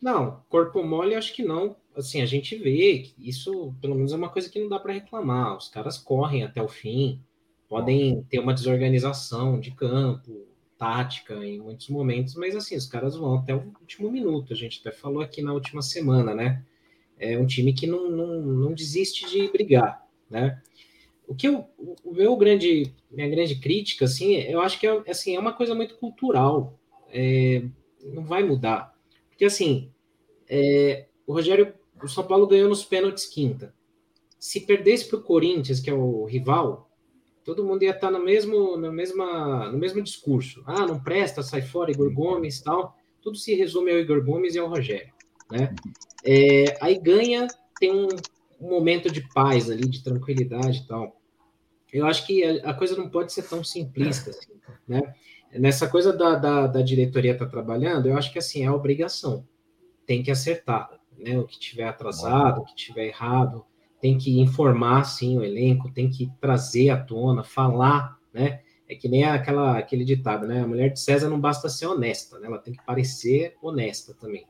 [0.01, 1.77] Não, corpo mole acho que não.
[1.95, 4.95] Assim, a gente vê que isso, pelo menos, é uma coisa que não dá para
[4.95, 5.59] reclamar.
[5.59, 7.23] Os caras correm até o fim,
[7.69, 10.47] podem ter uma desorganização de campo,
[10.79, 14.55] tática em muitos momentos, mas assim, os caras vão até o último minuto.
[14.55, 16.65] A gente até falou aqui na última semana, né?
[17.19, 20.63] É um time que não, não, não desiste de brigar, né?
[21.29, 21.69] O que eu,
[22.05, 25.75] o meu grande, minha grande crítica, assim, eu acho que é, assim, é uma coisa
[25.75, 27.63] muito cultural, é,
[28.03, 28.95] não vai mudar,
[29.29, 29.93] porque assim,
[30.49, 33.75] é, o Rogério, o São Paulo ganhou nos pênaltis quinta.
[34.39, 36.91] Se perdesse para o Corinthians, que é o rival,
[37.45, 40.63] todo mundo ia estar no mesmo, no, mesma, no mesmo discurso.
[40.67, 42.97] Ah, não presta, sai fora, Igor Gomes tal.
[43.21, 45.13] Tudo se resume ao Igor Gomes e ao Rogério.
[45.51, 45.75] Né?
[46.25, 47.47] É, aí ganha,
[47.79, 48.09] tem um,
[48.61, 51.18] um, momento de paz ali, de tranquilidade e tal.
[51.93, 54.53] Eu acho que a, coisa não pode ser tão simplista assim,
[54.87, 55.15] né?
[55.53, 59.47] Nessa coisa da, da, da diretoria estar tá trabalhando, eu acho que assim, é obrigação.
[60.05, 61.39] Tem que acertar, né?
[61.39, 63.65] O que tiver atrasado, o que tiver errado,
[64.01, 68.61] tem que informar sim o elenco, tem que trazer à tona, falar, né?
[68.89, 70.63] É que nem aquela, aquele ditado, né?
[70.63, 72.47] A mulher de César não basta ser honesta, né?
[72.47, 74.47] Ela tem que parecer honesta também.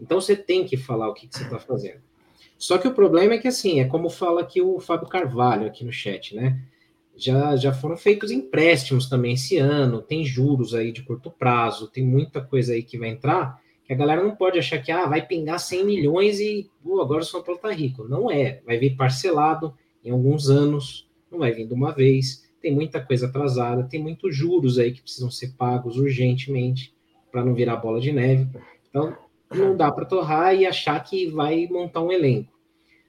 [0.00, 2.00] Então você tem que falar o que, que você está fazendo.
[2.56, 5.84] Só que o problema é que assim, é como fala aqui o Fábio Carvalho aqui
[5.84, 6.62] no chat, né?
[7.20, 12.04] Já, já foram feitos empréstimos também esse ano, tem juros aí de curto prazo, tem
[12.04, 15.26] muita coisa aí que vai entrar que a galera não pode achar que ah, vai
[15.26, 18.06] pingar 100 milhões e pô, agora o São Paulo tá rico.
[18.06, 18.60] Não é.
[18.64, 22.48] Vai vir parcelado em alguns anos, não vai vir de uma vez.
[22.62, 26.94] Tem muita coisa atrasada, tem muitos juros aí que precisam ser pagos urgentemente
[27.32, 28.48] para não virar bola de neve.
[28.88, 29.16] Então,
[29.52, 32.52] não dá para torrar e achar que vai montar um elenco.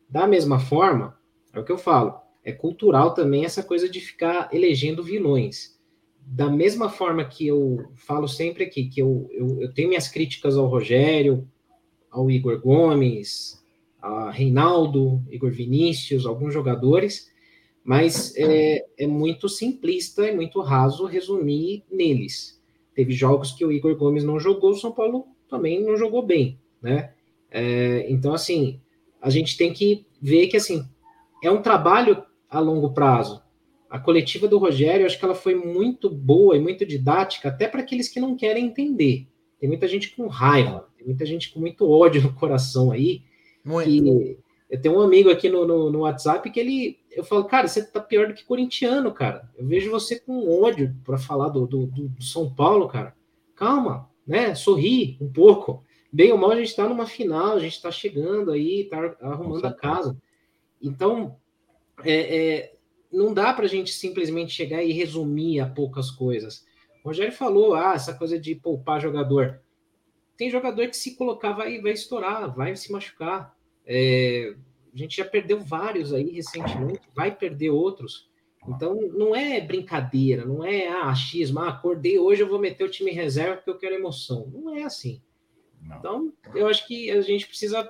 [0.10, 1.16] Da mesma forma,
[1.54, 5.80] é o que eu falo, é cultural também essa coisa de ficar elegendo vilões
[6.26, 10.56] da mesma forma que eu falo sempre aqui, que eu, eu, eu, tenho minhas críticas
[10.58, 11.48] ao Rogério,
[12.10, 13.62] ao Igor Gomes,
[14.02, 17.30] a Reinaldo, Igor Vinícius, alguns jogadores,
[17.84, 22.62] mas é, é muito simplista e muito raso resumir neles.
[22.94, 26.60] Teve jogos que o Igor Gomes não jogou, o São Paulo também não jogou bem,
[26.82, 27.14] né?
[27.50, 28.80] É, então, assim,
[29.22, 30.86] a gente tem que ver que, assim,
[31.44, 33.42] é um trabalho a longo prazo,
[33.90, 37.82] a coletiva do Rogério, acho que ela foi muito boa e muito didática, até para
[37.82, 39.28] aqueles que não querem entender.
[39.60, 43.24] Tem muita gente com raiva, tem muita gente com muito ódio no coração aí.
[43.64, 43.90] Muito.
[43.90, 44.38] Que,
[44.72, 47.00] eu tenho um amigo aqui no, no, no, WhatsApp que ele.
[47.12, 49.50] Eu falo, cara, você tá pior do que corintiano, cara.
[49.58, 53.14] Eu vejo você com ódio para falar do, do, do, São Paulo, cara.
[53.54, 54.56] Calma, né?
[54.56, 55.84] Sorri um pouco.
[56.12, 59.66] Bem ou mal, a gente tá numa final, a gente tá chegando aí, tá arrumando
[59.66, 60.18] a casa.
[60.82, 61.36] Então,
[62.06, 62.76] é, é,
[63.12, 66.66] não dá para a gente simplesmente chegar e resumir a poucas coisas.
[67.04, 69.62] O Rogério falou, ah, essa coisa de poupar jogador.
[70.38, 73.56] Tem jogador que se colocar vai, vai estourar, vai se machucar.
[73.86, 74.56] É,
[74.94, 78.30] a gente já perdeu vários aí recentemente, vai perder outros.
[78.68, 82.92] Então, não é brincadeira, não é ah, achismo, ah, acordei hoje, eu vou meter o
[82.92, 84.48] time reserva porque eu quero emoção.
[84.54, 85.22] Não é assim.
[85.82, 85.98] Não.
[85.98, 87.90] Então, eu acho que a gente precisa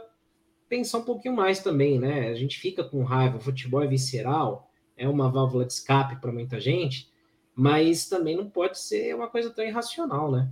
[0.71, 2.29] pensar um pouquinho mais também, né?
[2.29, 6.31] A gente fica com raiva, o futebol é visceral, é uma válvula de escape para
[6.31, 7.11] muita gente,
[7.53, 10.49] mas também não pode ser uma coisa tão irracional, né?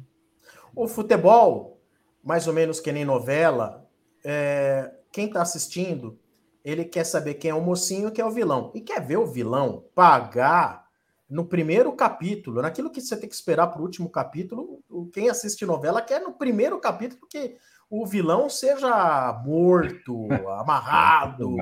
[0.75, 1.79] O futebol,
[2.21, 3.89] mais ou menos que nem novela,
[4.21, 6.19] é, quem está assistindo,
[6.65, 8.71] ele quer saber quem é o mocinho e quem é o vilão.
[8.75, 10.85] E quer ver o vilão pagar
[11.29, 14.83] no primeiro capítulo, naquilo que você tem que esperar para o último capítulo.
[15.13, 17.55] Quem assiste novela quer no primeiro capítulo que
[17.89, 20.27] o vilão seja morto,
[20.59, 21.55] amarrado,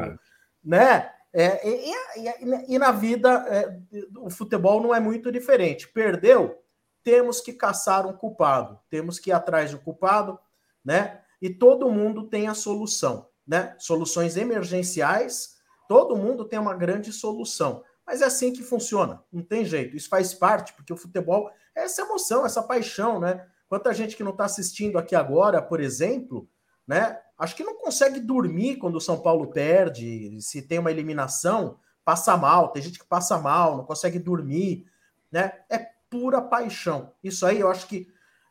[0.64, 1.12] né?
[1.34, 3.80] É, e, e, e, na vida, é,
[4.18, 5.88] o futebol não é muito diferente.
[5.88, 6.64] Perdeu,
[7.04, 10.40] temos que caçar um culpado, temos que ir atrás do culpado,
[10.84, 11.22] né?
[11.42, 13.76] E todo mundo tem a solução, né?
[13.78, 17.84] Soluções emergenciais, todo mundo tem uma grande solução.
[18.06, 19.96] Mas é assim que funciona, não tem jeito.
[19.96, 23.46] Isso faz parte, porque o futebol é essa emoção, essa paixão, né?
[23.68, 26.48] Quanta gente que não está assistindo aqui agora, por exemplo,
[26.88, 27.20] né?
[27.38, 32.36] Acho que não consegue dormir quando o São Paulo perde, se tem uma eliminação, passa
[32.36, 32.70] mal.
[32.70, 34.86] Tem gente que passa mal, não consegue dormir,
[35.32, 35.54] né?
[35.70, 35.78] É
[36.10, 37.12] pura paixão.
[37.24, 38.08] Isso aí eu acho que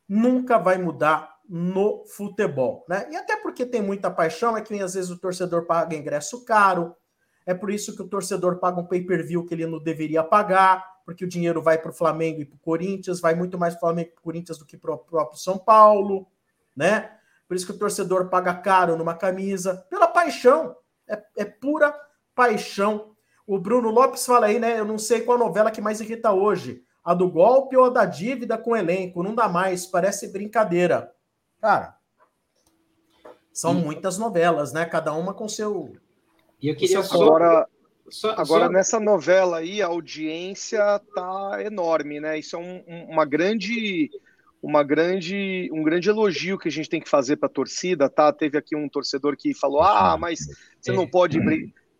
[0.08, 3.08] nunca vai mudar no futebol, né?
[3.10, 6.94] E até porque tem muita paixão, é que às vezes o torcedor paga ingresso caro,
[7.44, 11.24] é por isso que o torcedor paga um pay-per-view que ele não deveria pagar, porque
[11.24, 13.80] o dinheiro vai para o Flamengo e para o Corinthians, vai muito mais para o
[13.80, 16.26] Flamengo e para o Corinthians do que para o próprio São Paulo,
[16.74, 17.16] né?
[17.46, 20.76] Por isso que o torcedor paga caro numa camisa, pela paixão.
[21.06, 21.94] É, é pura
[22.34, 23.14] paixão.
[23.46, 24.80] O Bruno Lopes fala aí, né?
[24.80, 26.82] Eu não sei qual novela que mais irrita hoje.
[27.04, 29.22] A do golpe ou a da dívida com o elenco?
[29.22, 31.14] Não dá mais, parece brincadeira.
[31.60, 31.96] Cara,
[33.52, 34.84] são muitas novelas, né?
[34.84, 35.92] Cada uma com seu.
[36.60, 37.14] E eu queria só.
[37.14, 37.68] Agora,
[38.08, 38.72] só, agora só...
[38.72, 42.38] nessa novela aí, a audiência tá enorme, né?
[42.38, 44.10] Isso é um, uma grande
[44.62, 48.32] uma grande, um grande elogio que a gente tem que fazer para a torcida, tá?
[48.32, 50.40] Teve aqui um torcedor que falou: ah, mas
[50.80, 51.38] você não pode.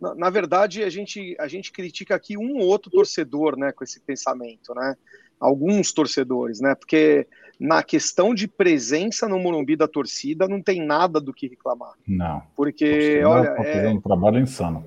[0.01, 4.01] Na, na, verdade, a gente, a gente critica aqui um outro torcedor, né, com esse
[4.01, 4.97] pensamento, né?
[5.38, 6.75] Alguns torcedores, né?
[6.75, 7.27] Porque
[7.59, 11.92] na questão de presença no Morumbi da torcida não tem nada do que reclamar.
[12.07, 12.42] Não.
[12.57, 13.49] Porque, olha.
[13.49, 14.85] É um trabalho insano.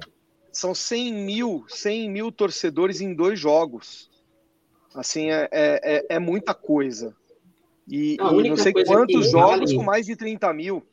[0.51, 4.09] São 100 mil, 100 mil torcedores em dois jogos.
[4.93, 7.15] Assim, é, é, é muita coisa.
[7.87, 9.75] E, não, e não sei quantos jogos vale...
[9.75, 10.85] com mais de 30 mil.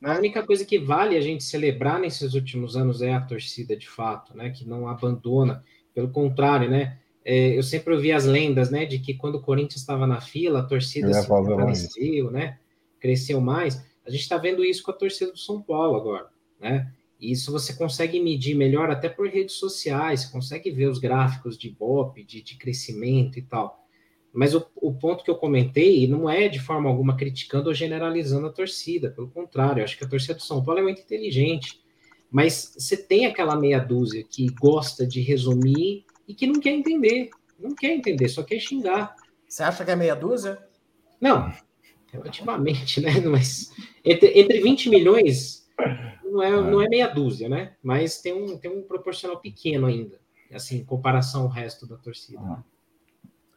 [0.00, 0.12] Né?
[0.12, 3.88] A única coisa que vale a gente celebrar nesses últimos anos é a torcida, de
[3.88, 4.50] fato, né?
[4.50, 5.64] Que não abandona.
[5.94, 6.98] Pelo contrário, né?
[7.24, 8.84] É, eu sempre ouvi as lendas, né?
[8.84, 12.58] De que quando o Corinthians estava na fila, a torcida se fortaleceu, né?
[13.00, 13.82] Cresceu mais.
[14.06, 16.28] A gente está vendo isso com a torcida do São Paulo agora,
[16.60, 16.92] né?
[17.30, 22.22] Isso você consegue medir melhor até por redes sociais, consegue ver os gráficos de BOP,
[22.24, 23.84] de, de crescimento e tal.
[24.32, 28.48] Mas o, o, ponto que eu comentei não é de forma alguma criticando ou generalizando
[28.48, 31.80] a torcida, pelo contrário, eu acho que a torcida do São Paulo é muito inteligente.
[32.30, 37.30] Mas você tem aquela meia dúzia que gosta de resumir e que não quer entender.
[37.56, 39.14] Não quer entender, só quer xingar.
[39.48, 40.58] Você acha que é meia dúzia?
[41.20, 41.52] Não,
[42.12, 43.20] relativamente, né?
[43.20, 43.70] Mas
[44.04, 45.64] entre, entre 20 milhões
[46.34, 47.74] não é, não é meia dúzia, né?
[47.82, 50.18] Mas tem um, tem um proporcional pequeno ainda,
[50.52, 52.40] assim, em comparação ao resto da torcida.
[52.42, 52.62] Ah.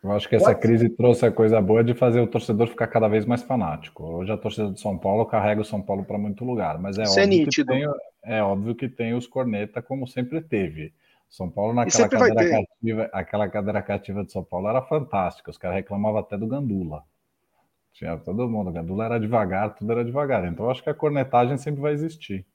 [0.03, 3.07] Eu acho que essa crise trouxe a coisa boa de fazer o torcedor ficar cada
[3.07, 4.03] vez mais fanático.
[4.03, 7.03] Hoje a torcida do São Paulo carrega o São Paulo para muito lugar, mas é,
[7.03, 7.83] é óbvio, que tem,
[8.23, 10.93] é óbvio que tem os corneta como sempre teve.
[11.27, 15.49] São Paulo naquela cadeira cativa, aquela cadeira cativa de São Paulo era fantástica.
[15.49, 17.03] Os caras reclamavam até do Gandula.
[17.91, 20.45] Tinha todo mundo, o Gandula era devagar, tudo era devagar.
[20.45, 22.45] Então eu acho que a cornetagem sempre vai existir.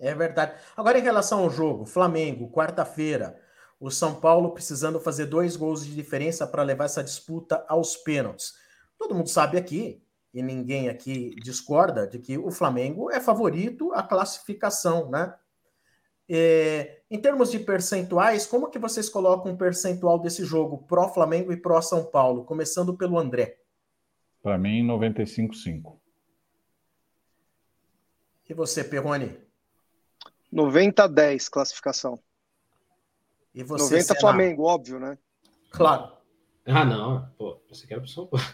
[0.00, 0.54] É verdade.
[0.74, 3.38] Agora em relação ao jogo, Flamengo, quarta-feira,
[3.78, 8.54] o São Paulo precisando fazer dois gols de diferença para levar essa disputa aos pênaltis.
[8.98, 14.02] Todo mundo sabe aqui, e ninguém aqui discorda, de que o Flamengo é favorito à
[14.02, 15.34] classificação, né?
[16.32, 21.52] É, em termos de percentuais, como que vocês colocam um percentual desse jogo pró Flamengo
[21.52, 22.44] e pró São Paulo?
[22.44, 23.58] Começando pelo André.
[24.40, 25.98] Para mim, 95,5.
[28.48, 29.49] E você, Perrone?
[30.50, 32.18] 90 10 classificação.
[33.54, 34.20] E você, 90 Senna?
[34.20, 35.18] Flamengo, óbvio, né?
[35.70, 36.12] Claro.
[36.66, 38.46] Ah, não, pô, você quer pro São Paulo.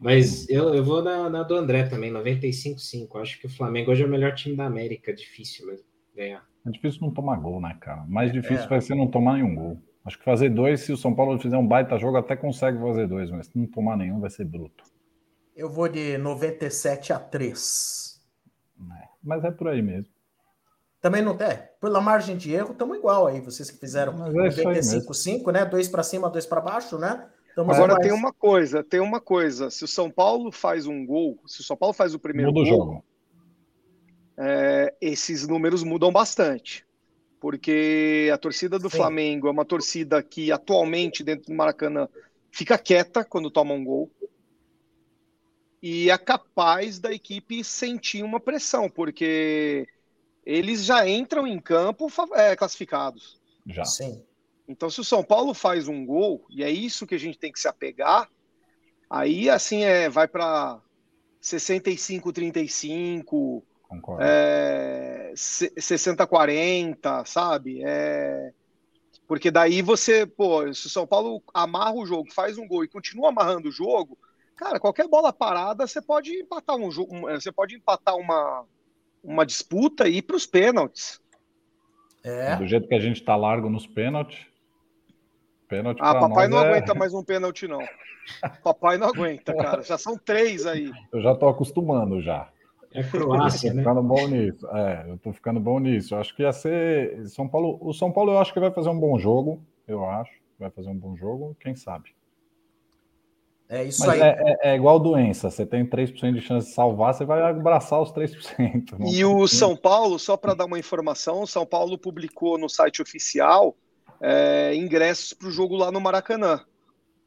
[0.00, 3.20] Mas eu, eu vou na, na do André também, 95-5.
[3.20, 5.84] Acho que o Flamengo hoje é o melhor time da América, difícil mesmo
[6.14, 6.46] ganhar.
[6.66, 8.04] É difícil não tomar gol, né, cara?
[8.06, 8.68] Mais difícil é.
[8.68, 9.82] vai ser não tomar nenhum gol.
[10.04, 13.06] Acho que fazer dois, se o São Paulo fizer um baita jogo, até consegue fazer
[13.06, 14.84] dois, mas se não tomar nenhum, vai ser bruto.
[15.54, 18.20] Eu vou de 97 a 3.
[18.80, 20.10] É, mas é por aí mesmo.
[21.00, 21.58] Também não tem.
[21.80, 23.40] Pela margem de erro, estamos igual aí.
[23.40, 25.64] Vocês que fizeram é 95-5, né?
[25.64, 27.28] Dois para cima, dois para baixo, né?
[27.54, 28.06] Tamo Agora mais...
[28.06, 29.70] tem uma coisa, tem uma coisa.
[29.70, 32.68] Se o São Paulo faz um gol, se o São Paulo faz o primeiro Muda
[32.68, 33.04] gol, o jogo.
[34.36, 36.86] É, esses números mudam bastante.
[37.40, 38.96] Porque a torcida do Sim.
[38.96, 42.08] Flamengo é uma torcida que atualmente dentro do Maracanã
[42.50, 44.10] fica quieta quando toma um gol
[45.82, 49.86] e é capaz da equipe sentir uma pressão, porque
[50.48, 53.38] eles já entram em campo é, classificados.
[53.66, 53.84] Já.
[53.84, 54.24] Sim.
[54.66, 57.52] Então, se o São Paulo faz um gol, e é isso que a gente tem
[57.52, 58.30] que se apegar,
[59.10, 60.80] aí assim é, vai para
[61.42, 63.62] 65-35,
[64.20, 67.82] é, 60-40, sabe?
[67.84, 68.54] É,
[69.26, 72.88] porque daí você, pô, se o São Paulo amarra o jogo, faz um gol e
[72.88, 74.16] continua amarrando o jogo,
[74.56, 78.64] cara, qualquer bola parada você pode empatar um jogo, você pode empatar uma
[79.22, 81.20] uma disputa e ir para os pênaltis.
[82.24, 82.56] É.
[82.56, 84.46] Do jeito que a gente está largo nos pênaltis.
[85.68, 86.68] Pênalti ah, papai não é...
[86.68, 87.80] aguenta mais um pênalti, não.
[88.64, 89.82] papai não aguenta, cara.
[89.82, 90.90] Já são três aí.
[91.12, 92.48] Eu já estou acostumando já.
[92.92, 93.82] É Croácia, né?
[93.82, 94.66] ficando bom nisso.
[94.68, 96.14] É, eu tô ficando bom nisso.
[96.14, 97.78] Eu acho que ia ser São Paulo.
[97.82, 99.62] O São Paulo eu acho que vai fazer um bom jogo.
[99.86, 100.32] Eu acho.
[100.58, 101.54] Vai fazer um bom jogo.
[101.60, 102.10] Quem sabe?
[103.68, 104.20] É isso Mas aí.
[104.20, 108.00] É, é, é, igual doença, você tem 3% de chance de salvar, você vai abraçar
[108.00, 108.96] os 3%.
[109.06, 113.02] E o São Paulo, só para dar uma informação, o São Paulo publicou no site
[113.02, 113.76] oficial
[114.20, 116.64] é, ingressos para o jogo lá no Maracanã.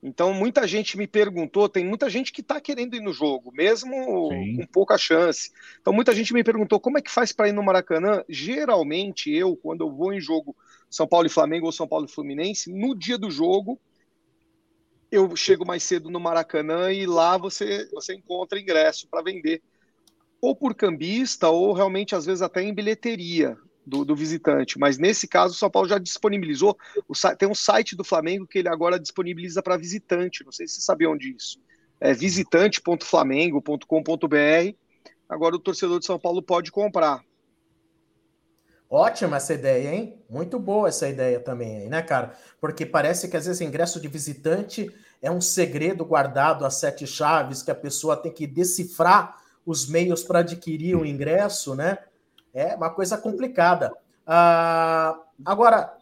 [0.04, 4.30] Então, muita gente me perguntou, tem muita gente que está querendo ir no jogo, mesmo
[4.32, 4.58] Sim.
[4.58, 5.52] com pouca chance.
[5.80, 8.24] Então, muita gente me perguntou como é que faz para ir no Maracanã.
[8.28, 10.56] Geralmente, eu, quando eu vou em jogo
[10.90, 13.80] São Paulo e Flamengo ou São Paulo e Fluminense, no dia do jogo,
[15.12, 19.62] eu chego mais cedo no Maracanã e lá você, você encontra ingresso para vender,
[20.42, 24.80] ou por cambista, ou realmente às vezes até em bilheteria do, do visitante.
[24.80, 26.78] Mas nesse caso, o São Paulo já disponibilizou.
[27.08, 30.44] O, tem um site do Flamengo que ele agora disponibiliza para visitante.
[30.46, 31.60] Não sei se vocês sabiam disso.
[32.00, 34.76] É visitante.flamengo.com.br.
[35.30, 37.24] Agora o torcedor de São Paulo pode comprar.
[38.94, 40.22] Ótima essa ideia, hein?
[40.30, 42.36] Muito boa essa ideia também né, cara?
[42.60, 47.64] Porque parece que às vezes ingresso de visitante é um segredo guardado a sete chaves
[47.64, 52.00] que a pessoa tem que decifrar os meios para adquirir o ingresso, né?
[52.54, 53.96] É uma coisa complicada.
[54.28, 55.96] Ah, agora,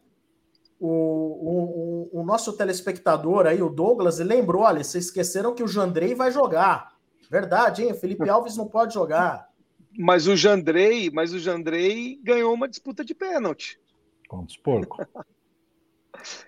[0.80, 6.16] o, o, o, nosso telespectador aí, o Douglas, lembrou: olha, vocês esqueceram que o Jandrei
[6.16, 6.94] vai jogar.
[7.30, 7.92] Verdade, hein?
[7.92, 9.49] O Felipe Alves não pode jogar.
[9.98, 13.80] Mas o Jandrei, mas o Jandrei ganhou uma disputa de pênalti.
[14.28, 15.06] Contra os porcos.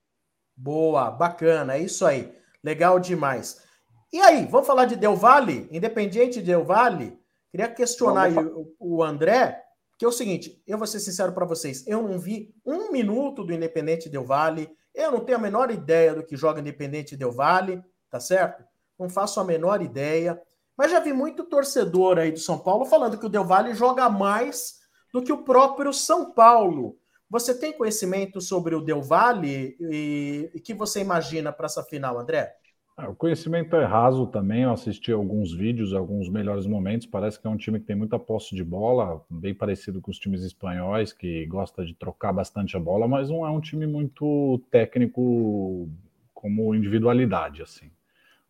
[0.57, 2.33] Boa, bacana, é isso aí.
[2.63, 3.63] Legal demais.
[4.11, 5.69] E aí, vamos falar de Del Valle?
[5.71, 7.18] Independiente de Del Valle?
[7.51, 9.61] Queria questionar o, o André,
[9.97, 13.43] que é o seguinte: eu vou ser sincero para vocês, eu não vi um minuto
[13.43, 17.31] do Independente Del Vale, eu não tenho a menor ideia do que joga Independente Del
[17.31, 18.63] Vale, tá certo?
[18.97, 20.41] Não faço a menor ideia.
[20.77, 24.09] Mas já vi muito torcedor aí do São Paulo falando que o Del Valle joga
[24.09, 24.79] mais
[25.13, 26.97] do que o próprio São Paulo.
[27.29, 32.17] Você tem conhecimento sobre o Del Valle e o que você imagina para essa final,
[32.17, 32.55] André?
[32.99, 34.63] É, o conhecimento é raso também.
[34.63, 37.07] Eu assisti alguns vídeos, alguns melhores momentos.
[37.07, 40.19] Parece que é um time que tem muita posse de bola, bem parecido com os
[40.19, 44.61] times espanhóis, que gosta de trocar bastante a bola, mas não é um time muito
[44.69, 45.89] técnico
[46.33, 47.89] como individualidade, assim.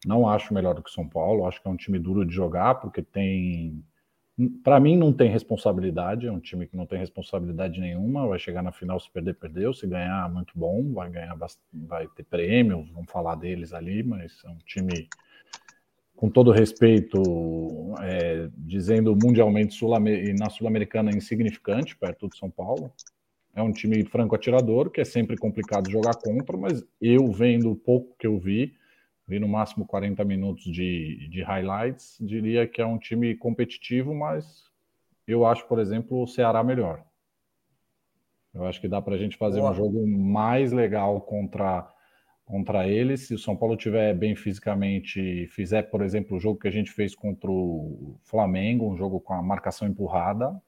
[0.06, 1.46] Não acho melhor do que o São Paulo.
[1.46, 3.84] Acho que é um time duro de jogar, porque tem
[4.64, 8.62] para mim não tem responsabilidade, é um time que não tem responsabilidade nenhuma, vai chegar
[8.62, 11.38] na final se perder, perdeu, se ganhar, muito bom, vai ganhar,
[11.74, 15.10] vai ter prêmio, vamos falar deles ali, mas é um time
[16.16, 17.22] com todo respeito,
[18.02, 22.92] é, dizendo mundialmente sul e na Sul-Americana insignificante, perto do São Paulo.
[23.56, 27.76] É um time franco atirador, que é sempre complicado jogar contra, mas eu vendo o
[27.76, 28.74] pouco que eu vi,
[29.30, 34.64] vi no máximo 40 minutos de, de highlights, diria que é um time competitivo, mas
[35.28, 37.06] eu acho, por exemplo, o Ceará melhor.
[38.52, 39.72] Eu acho que dá para a gente fazer Boa.
[39.72, 41.88] um jogo mais legal contra,
[42.44, 43.28] contra eles.
[43.28, 46.92] Se o São Paulo tiver bem fisicamente, fizer, por exemplo, o jogo que a gente
[46.92, 50.60] fez contra o Flamengo, um jogo com a marcação empurrada,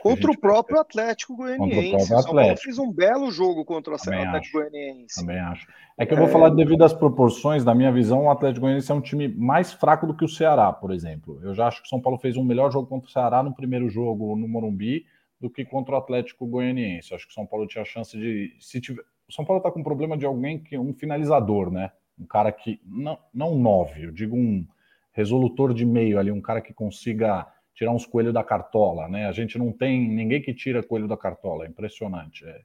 [0.00, 2.12] contra o próprio Atlético Goianiense.
[2.12, 4.70] O, São Paulo fez um belo jogo contra o Também Atlético acho.
[4.70, 5.20] Goianiense.
[5.20, 5.66] Também acho.
[5.98, 6.30] É que eu vou é...
[6.30, 10.06] falar devido às proporções, na minha visão, o Atlético Goianiense é um time mais fraco
[10.06, 11.40] do que o Ceará, por exemplo.
[11.42, 13.54] Eu já acho que o São Paulo fez um melhor jogo contra o Ceará no
[13.54, 15.04] primeiro jogo no Morumbi
[15.40, 17.14] do que contra o Atlético Goianiense.
[17.14, 18.54] Acho que o São Paulo tinha a chance de.
[18.60, 19.02] Se tiver...
[19.28, 21.90] O São Paulo está com um problema de alguém que um finalizador, né?
[22.18, 22.80] Um cara que.
[22.84, 24.66] Não, não nove, eu digo um
[25.12, 27.46] resolutor de meio ali, um cara que consiga
[27.80, 29.26] tirar uns coelhos da cartola, né?
[29.26, 32.44] A gente não tem ninguém que tira coelho da cartola, é impressionante.
[32.44, 32.60] É,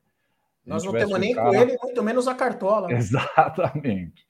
[0.65, 1.47] Nós não temos nem cara...
[1.47, 2.91] coelho, muito menos a cartola.
[2.91, 4.27] Exatamente.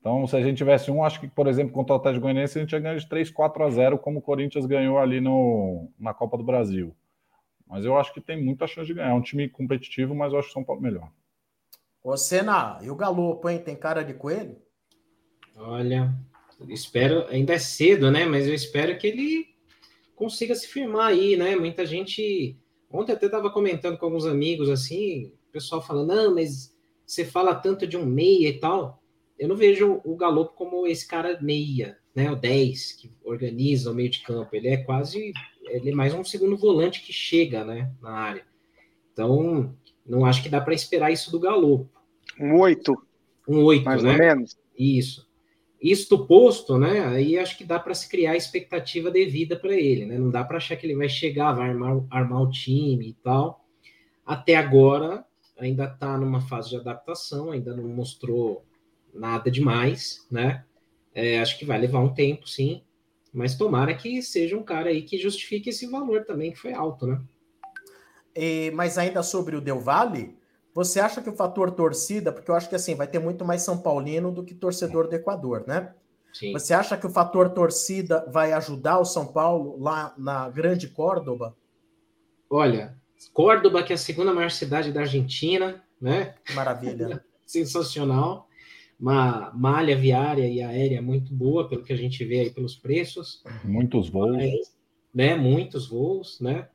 [0.00, 2.62] Então, se a gente tivesse um, acho que, por exemplo, contra o Atlético Goianiense, a
[2.62, 6.14] gente ia ganhar de 3, 4 a 0, como o Corinthians ganhou ali no, na
[6.14, 6.96] Copa do Brasil.
[7.66, 9.10] Mas eu acho que tem muita chance de ganhar.
[9.10, 11.10] É um time competitivo, mas eu acho o São Paulo melhor.
[12.02, 13.58] Ô, Senna, e o Galopo, hein?
[13.58, 14.56] Tem cara de coelho?
[15.54, 16.10] Olha,
[16.70, 18.24] espero, ainda é cedo, né?
[18.24, 19.51] Mas eu espero que ele
[20.14, 21.56] consiga se firmar aí, né?
[21.56, 22.56] Muita gente.
[22.90, 26.74] Ontem até estava comentando com alguns amigos assim, o pessoal falando, não, mas
[27.06, 29.02] você fala tanto de um meia e tal.
[29.38, 32.30] Eu não vejo o Galopo como esse cara meia, né?
[32.30, 34.54] O 10 que organiza o meio de campo.
[34.54, 35.32] Ele é quase.
[35.64, 37.90] Ele é mais um segundo volante que chega, né?
[38.00, 38.44] Na área.
[39.12, 39.74] Então,
[40.06, 41.90] não acho que dá para esperar isso do Galopo.
[42.38, 42.94] Um 8.
[43.48, 44.12] Um 8, mais né?
[44.12, 44.56] ou menos.
[44.78, 45.28] Isso.
[45.82, 47.04] Isto posto, né?
[47.06, 50.16] Aí acho que dá para se criar a expectativa devida para ele, né?
[50.16, 53.64] Não dá para achar que ele vai chegar, vai armar, armar o time e tal.
[54.24, 55.24] Até agora
[55.58, 58.64] ainda está numa fase de adaptação, ainda não mostrou
[59.12, 60.64] nada demais, né?
[61.14, 62.82] É, acho que vai levar um tempo, sim,
[63.32, 67.06] mas tomara que seja um cara aí que justifique esse valor também, que foi alto,
[67.06, 67.20] né?
[68.34, 70.34] E, mas ainda sobre o Del Valle,
[70.74, 73.62] você acha que o fator torcida, porque eu acho que assim, vai ter muito mais
[73.62, 75.94] São Paulino do que torcedor do Equador, né?
[76.32, 76.52] Sim.
[76.52, 81.54] Você acha que o fator torcida vai ajudar o São Paulo lá na grande Córdoba?
[82.48, 82.96] Olha,
[83.32, 86.34] Córdoba, que é a segunda maior cidade da Argentina, né?
[86.54, 87.22] Maravilha.
[87.46, 88.48] Sensacional.
[88.98, 93.42] Uma malha viária e aérea muito boa, pelo que a gente vê aí pelos preços.
[93.64, 94.36] Muitos voos.
[94.36, 94.76] Mas,
[95.12, 95.34] né?
[95.34, 96.68] Muitos voos, né?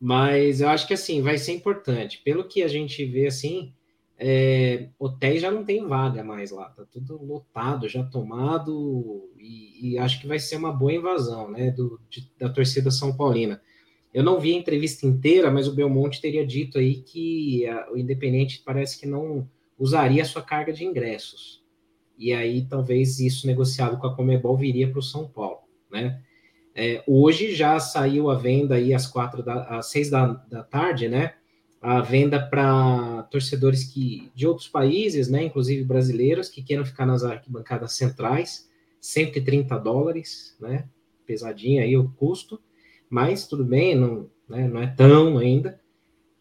[0.00, 2.20] Mas eu acho que assim vai ser importante.
[2.24, 3.72] Pelo que a gente vê assim,
[4.16, 9.98] é, hotéis já não tem vaga mais lá, tá tudo lotado, já tomado, e, e
[9.98, 13.60] acho que vai ser uma boa invasão, né, do, de, da torcida São Paulina.
[14.12, 17.96] Eu não vi a entrevista inteira, mas o Belmonte teria dito aí que a, o
[17.96, 21.62] Independente parece que não usaria a sua carga de ingressos.
[22.18, 26.20] E aí talvez isso negociado com a Comebol viria para o São Paulo, né?
[26.80, 31.08] É, hoje já saiu a venda aí às quatro da, às seis da, da tarde,
[31.08, 31.34] né?
[31.82, 35.42] A venda para torcedores que de outros países, né?
[35.42, 38.70] Inclusive brasileiros que queiram ficar nas arquibancadas centrais,
[39.00, 40.88] 130 dólares, né?
[41.26, 42.60] Pesadinho aí o custo,
[43.10, 45.80] mas tudo bem, não, né, não é tão ainda.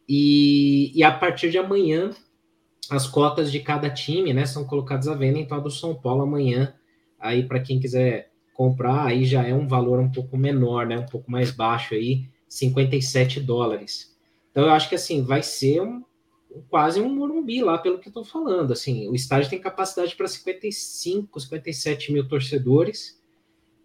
[0.08, 2.12] E, e a partir de amanhã,
[2.92, 6.22] as cotas de cada time, né, são colocadas à venda, então a do São Paulo
[6.22, 6.76] amanhã,
[7.20, 10.98] aí para quem quiser comprar, aí já é um valor um pouco menor, né?
[10.98, 14.18] Um pouco mais baixo aí, 57 dólares.
[14.50, 16.04] Então eu acho que assim, vai ser um,
[16.68, 18.74] quase um Morumbi lá, pelo que eu tô falando.
[18.74, 23.22] Assim, o estádio tem capacidade para 55, 57 mil torcedores.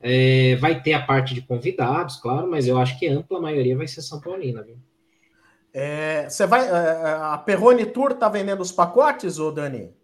[0.01, 3.77] É, vai ter a parte de convidados, claro, mas eu acho que a ampla maioria
[3.77, 4.77] vai ser São Paulina, viu?
[5.75, 6.67] É, você vai.
[6.67, 9.95] É, a Perrone Tour tá vendendo os pacotes, ô Dani?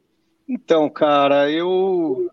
[0.46, 2.30] Então, cara, eu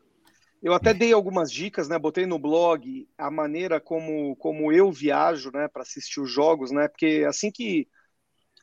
[0.66, 2.00] eu até dei algumas dicas, né?
[2.00, 6.88] Botei no blog a maneira como, como eu viajo, né, para assistir os jogos, né?
[6.88, 7.88] Porque assim que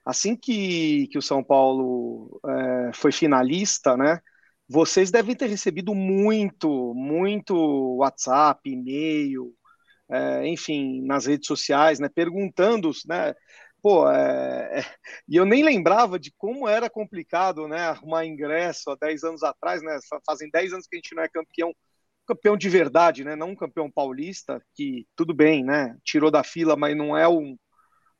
[0.05, 4.21] assim que, que o São Paulo é, foi finalista, né?
[4.69, 7.55] Vocês devem ter recebido muito, muito
[7.99, 9.55] WhatsApp, e-mail,
[10.11, 12.09] é, enfim, nas redes sociais, né?
[12.09, 13.35] Perguntando, né?
[13.83, 14.85] Pô, é, é,
[15.29, 17.81] e eu nem lembrava de como era complicado, né?
[17.81, 19.99] Arrumar ingresso há 10 anos atrás, né?
[20.27, 21.73] Fazem 10 anos que a gente não é campeão
[22.27, 23.37] campeão de verdade, né?
[23.37, 25.97] Não um campeão paulista que tudo bem, né?
[26.05, 27.57] Tirou da fila, mas não é um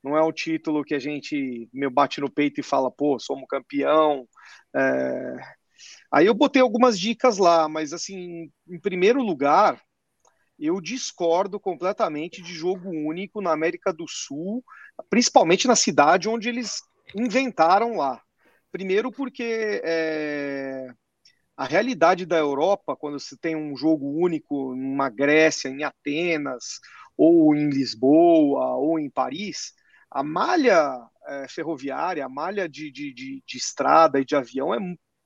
[0.03, 3.47] não é um título que a gente meu bate no peito e fala, pô, somos
[3.49, 4.27] campeão.
[4.75, 5.37] É...
[6.11, 9.81] Aí eu botei algumas dicas lá, mas assim, em primeiro lugar,
[10.59, 14.65] eu discordo completamente de jogo único na América do Sul,
[15.09, 16.83] principalmente na cidade onde eles
[17.15, 18.21] inventaram lá.
[18.71, 20.89] Primeiro porque é,
[21.63, 26.81] a realidade da Europa, quando você tem um jogo único numa Grécia, em Atenas,
[27.17, 29.73] ou em Lisboa, ou em Paris,
[30.11, 30.93] a malha
[31.25, 34.79] é, ferroviária, a malha de, de, de, de, estrada e de avião é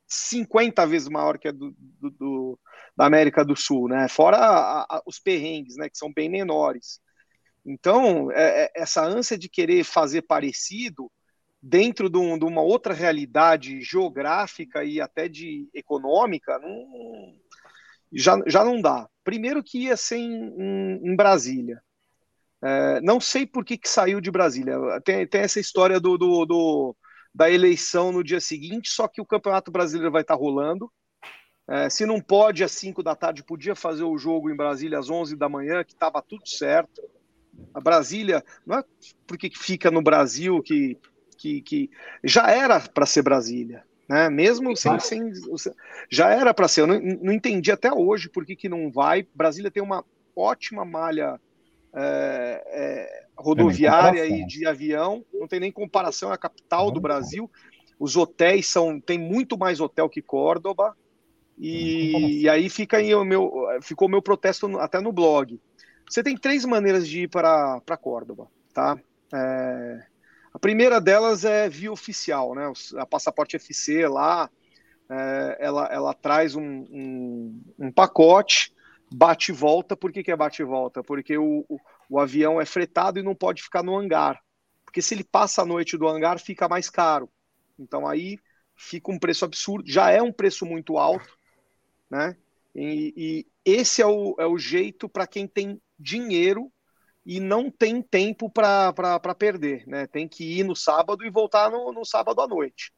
[0.06, 2.60] 50 vezes maior que a do, do, do
[2.94, 4.06] da América do Sul, né?
[4.06, 5.88] Fora a, a, os perrengues, né?
[5.88, 7.00] Que são bem menores.
[7.64, 11.10] Então, é, é, essa ânsia de querer fazer parecido
[11.62, 17.34] dentro de, um, de, uma outra realidade geográfica e até de econômica, não,
[18.12, 19.08] já, já não dá.
[19.24, 21.80] Primeiro que ia ser em, em, em Brasília.
[22.62, 24.76] É, não sei por que, que saiu de Brasília.
[25.04, 26.96] Tem, tem essa história do, do, do,
[27.34, 30.90] da eleição no dia seguinte, só que o Campeonato Brasileiro vai estar rolando.
[31.68, 35.10] É, se não pode às 5 da tarde, podia fazer o jogo em Brasília às
[35.10, 37.02] 11 da manhã, que estava tudo certo.
[37.74, 38.84] A Brasília, não é
[39.26, 40.96] porque fica no Brasil que,
[41.36, 41.90] que, que
[42.24, 44.28] já era para ser Brasília, né?
[44.28, 45.32] Mesmo sem, sem
[46.10, 46.82] já era para ser.
[46.82, 49.26] Eu não, não, entendi até hoje por que, que não vai.
[49.34, 51.40] Brasília tem uma ótima malha
[51.94, 57.50] é, é, rodoviária e de avião, não tem nem comparação, é a capital do Brasil.
[57.98, 60.96] Os hotéis são tem muito mais hotel que Córdoba.
[61.58, 65.58] E, e aí fica aí o meu, ficou o meu protesto até no blog.
[66.08, 68.98] Você tem três maneiras de ir para Córdoba, tá?
[69.34, 70.06] É,
[70.56, 72.72] a primeira delas é via oficial, né?
[72.96, 74.50] A Passaporte FC lá,
[75.08, 78.72] é, ela, ela traz um, um, um, pacote
[79.12, 79.96] bate e volta.
[79.96, 81.02] Por que, que é bate e volta?
[81.02, 81.78] Porque o, o,
[82.08, 84.40] o avião é fretado e não pode ficar no hangar.
[84.84, 87.28] Porque se ele passa a noite do hangar, fica mais caro.
[87.78, 88.38] Então aí
[88.74, 89.88] fica um preço absurdo.
[89.90, 91.36] Já é um preço muito alto
[92.10, 92.36] né?
[92.74, 96.70] E, e esse é o, é o jeito para quem tem dinheiro
[97.26, 100.06] e não tem tempo para perder, né?
[100.06, 102.92] Tem que ir no sábado e voltar no, no sábado à noite,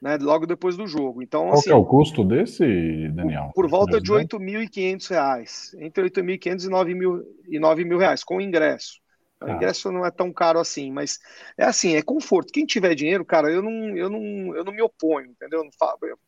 [0.00, 0.18] né?
[0.20, 1.22] Logo depois do jogo.
[1.22, 3.50] Então, Qual assim, é o custo desse, Daniel?
[3.54, 7.84] Por, por volta de R$ 8.500, entre R$ 8.500 e R$ 9 mil, e 9
[7.86, 9.00] mil reais, com ingresso.
[9.40, 9.52] O ah.
[9.52, 11.18] ingresso não é tão caro assim, mas
[11.56, 12.52] é assim, é conforto.
[12.52, 15.62] Quem tiver dinheiro, cara, eu não, eu não, eu não me oponho, entendeu?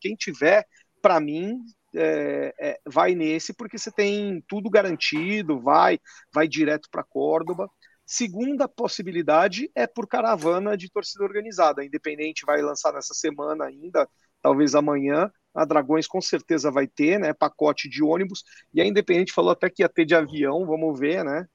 [0.01, 0.65] Quem tiver,
[0.99, 1.59] para mim,
[1.95, 5.99] é, é, vai nesse porque você tem tudo garantido, vai,
[6.33, 7.69] vai direto para Córdoba.
[8.05, 11.81] Segunda possibilidade é por caravana de torcida organizada.
[11.81, 14.07] A Independente vai lançar nessa semana ainda,
[14.41, 15.31] talvez amanhã.
[15.53, 17.33] A Dragões com certeza vai ter, né?
[17.33, 18.43] Pacote de ônibus.
[18.73, 21.47] E a Independente falou até que ia ter de avião, vamos ver, né?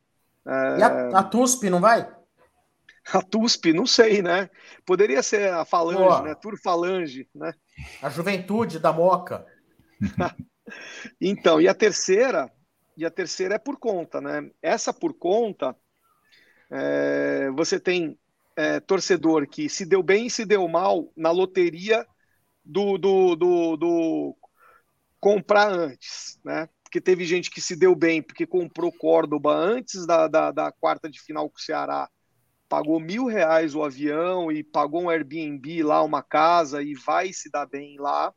[0.47, 0.79] É...
[0.79, 2.09] E a, a TUSP não vai?
[3.13, 4.49] A TUSP, não sei, né?
[4.87, 6.23] Poderia ser a Falange, Boa.
[6.23, 6.35] né?
[6.35, 7.53] Tour Falange, né?
[8.01, 9.47] A Juventude da Moca.
[11.21, 12.51] então, e a terceira,
[12.97, 14.51] e a terceira é por conta, né?
[14.63, 15.77] Essa por conta,
[16.71, 18.19] é, você tem
[18.57, 22.07] é, torcedor que se deu bem e se deu mal na loteria
[22.65, 24.37] do, do, do, do
[25.21, 26.69] comprar antes, né?
[26.83, 31.11] Porque teve gente que se deu bem porque comprou Córdoba antes da, da, da quarta
[31.11, 32.09] de final com o Ceará,
[32.69, 37.51] pagou mil reais o avião e pagou um Airbnb lá, uma casa e vai se
[37.51, 38.33] dar bem lá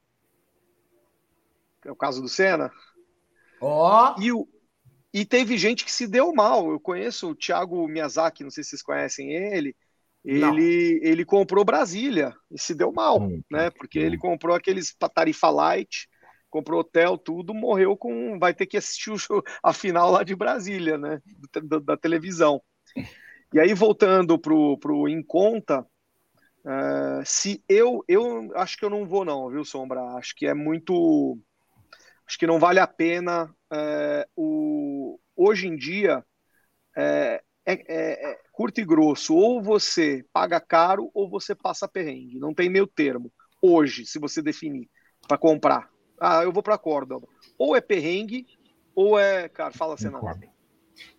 [1.87, 2.71] é o caso do Senna.
[3.61, 4.13] Ó!
[4.15, 4.21] Oh.
[4.21, 4.47] E, o,
[5.13, 6.69] e teve gente que se deu mal.
[6.69, 9.75] Eu conheço o Thiago Miyazaki, não sei se vocês conhecem ele.
[10.23, 13.69] Ele, ele comprou Brasília e se deu mal, hum, né?
[13.69, 14.03] Porque hum.
[14.03, 16.09] ele comprou aqueles tarifa light,
[16.49, 18.37] comprou hotel, tudo, morreu com.
[18.37, 19.13] Vai ter que assistir
[19.63, 21.21] a final lá de Brasília, né?
[21.63, 22.61] Da, da televisão.
[23.53, 25.87] E aí, voltando pro, pro Em Conta,
[26.65, 30.01] uh, se eu, eu acho que eu não vou, não, viu, Sombra?
[30.17, 31.39] Acho que é muito
[32.27, 33.53] acho que não vale a pena.
[33.71, 36.23] É, o, hoje em dia,
[36.95, 39.35] é, é, é, é, curto e grosso.
[39.35, 42.39] Ou você paga caro ou você passa perrengue.
[42.39, 43.31] Não tem meio termo.
[43.61, 44.89] Hoje, se você definir
[45.27, 45.89] para comprar.
[46.19, 47.27] Ah, eu vou para Córdoba.
[47.57, 48.45] Ou é perrengue,
[48.95, 49.47] ou é.
[49.49, 50.25] Cara, fala, Senado.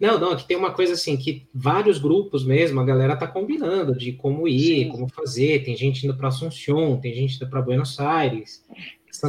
[0.01, 3.97] Não, não, aqui tem uma coisa assim, que vários grupos mesmo, a galera tá combinando
[3.97, 4.89] de como ir, Sim.
[4.89, 5.65] como fazer.
[5.65, 8.65] Tem gente indo para Assunção, tem gente indo para Buenos Aires.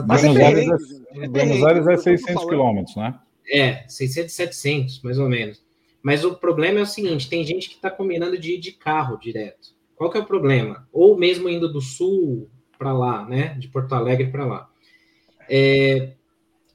[0.05, 0.67] Buenos, é Aires
[1.11, 3.19] é, Buenos Aires é 600 quilômetros, né?
[3.51, 5.63] É, 600, 700, mais ou menos.
[6.01, 9.17] Mas o problema é o seguinte: tem gente que está combinando de ir de carro
[9.17, 9.73] direto.
[9.95, 10.87] Qual que é o problema?
[10.93, 13.55] Ou mesmo indo do sul para lá, né?
[13.59, 14.69] De Porto Alegre para lá.
[15.49, 16.13] É,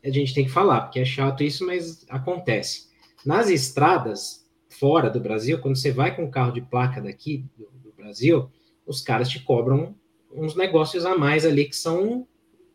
[0.05, 2.89] a gente tem que falar, porque é chato isso, mas acontece.
[3.25, 7.71] Nas estradas fora do Brasil, quando você vai com um carro de placa daqui do,
[7.83, 8.51] do Brasil,
[8.87, 9.95] os caras te cobram
[10.31, 12.27] uns negócios a mais ali que são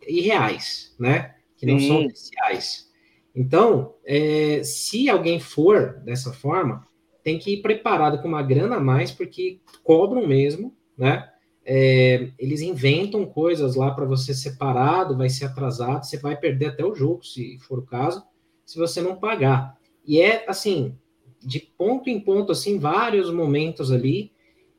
[0.07, 1.35] irreais, né?
[1.57, 1.87] Que não Sim.
[1.87, 2.89] são oficiais.
[3.35, 6.87] Então, é, se alguém for dessa forma,
[7.23, 11.29] tem que ir preparado com uma grana a mais, porque cobram mesmo, né?
[11.71, 16.83] é, eles inventam coisas lá para você separado, vai ser atrasado, você vai perder até
[16.83, 18.23] o jogo, se for o caso,
[18.65, 19.77] se você não pagar.
[20.03, 20.97] E é assim,
[21.39, 24.31] de ponto em ponto, assim, vários momentos ali,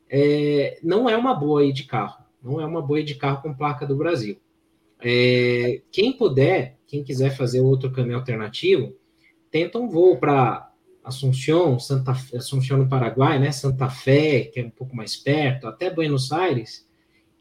[0.09, 3.41] é, não é uma boa ir de carro, não é uma boa ir de carro
[3.41, 4.37] com placa do Brasil.
[5.03, 8.95] É, quem puder, quem quiser fazer outro caminho alternativo,
[9.49, 10.71] tenta um voo para
[11.03, 13.51] Assunção, Santa Assunção no Paraguai, né?
[13.51, 16.87] Santa Fé, que é um pouco mais perto, até Buenos Aires.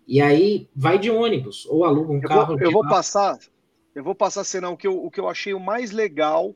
[0.09, 2.57] E aí vai de ônibus ou aluga um eu carro.
[2.57, 3.39] Vou, eu vou passar,
[3.95, 6.55] eu vou passar senão o que eu, o que eu achei o mais legal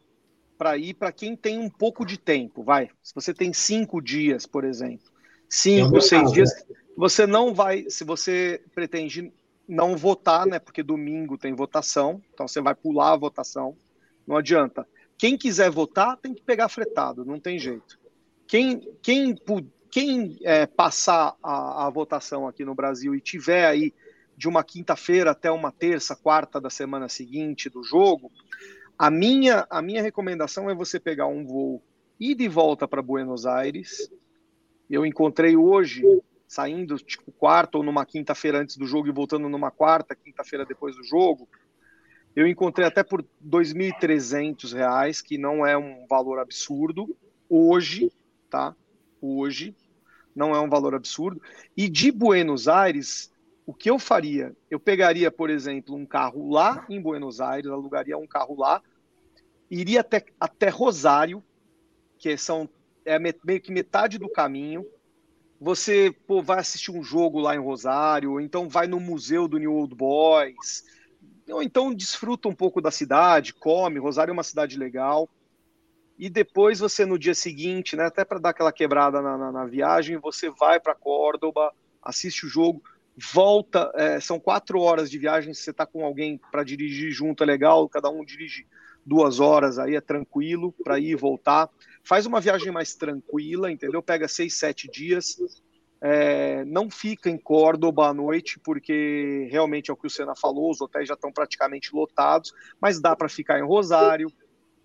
[0.57, 2.89] para ir para quem tem um pouco de tempo, vai.
[3.03, 5.07] Se você tem cinco dias, por exemplo,
[5.49, 6.77] cinco, é seis caso, dias, né?
[6.97, 7.85] você não vai.
[7.91, 9.33] Se você pretende
[9.69, 10.59] não votar, né?
[10.59, 13.77] Porque domingo tem votação, então você vai pular a votação.
[14.27, 14.87] Não adianta.
[15.17, 17.99] Quem quiser votar tem que pegar fretado, não tem jeito.
[18.47, 19.35] Quem, quem,
[19.91, 23.95] quem é, passar a, a votação aqui no Brasil e tiver aí
[24.37, 28.31] de uma quinta-feira até uma terça, quarta da semana seguinte do jogo,
[28.99, 31.83] a minha, a minha recomendação é você pegar um voo
[32.19, 34.11] e de volta para Buenos Aires.
[34.89, 36.05] Eu encontrei hoje,
[36.55, 40.95] saindo tipo quarta ou numa quinta-feira antes do jogo e voltando numa quarta, quinta-feira depois
[40.95, 41.49] do jogo,
[42.37, 47.17] eu encontrei até por R$ 2.300, que não é um valor absurdo.
[47.49, 48.13] Hoje,
[48.49, 48.77] tá?
[49.21, 49.75] Hoje,
[50.35, 51.43] não é um valor absurdo.
[51.77, 53.33] E de Buenos Aires,
[53.67, 54.55] o que eu faria?
[54.71, 58.81] Eu pegaria, por exemplo, um carro lá em Buenos Aires, alugaria um carro lá,
[59.69, 61.43] iria até, até Rosário,
[62.17, 62.69] que são
[63.05, 64.87] é meio que metade do caminho.
[65.61, 69.59] Você pô, vai assistir um jogo lá em Rosário, ou então vai no museu do
[69.59, 70.85] New Old Boys,
[71.49, 73.99] ou então desfruta um pouco da cidade, come.
[73.99, 75.29] Rosário é uma cidade legal.
[76.19, 79.65] E depois você, no dia seguinte, né, até para dar aquela quebrada na, na, na
[79.65, 82.83] viagem, você vai para Córdoba, assiste o jogo,
[83.17, 83.91] volta.
[83.95, 85.53] É, são quatro horas de viagem.
[85.53, 87.89] Se você está com alguém para dirigir junto, é legal.
[87.89, 88.67] Cada um dirige
[89.05, 91.69] duas horas, aí é tranquilo para ir e voltar.
[92.05, 94.03] Faz uma viagem mais tranquila, entendeu?
[94.03, 95.37] Pega seis, sete dias
[96.07, 100.71] é, não fica em Córdoba à noite, porque realmente é o que o Senna falou,
[100.71, 104.31] os hotéis já estão praticamente lotados, mas dá para ficar em Rosário,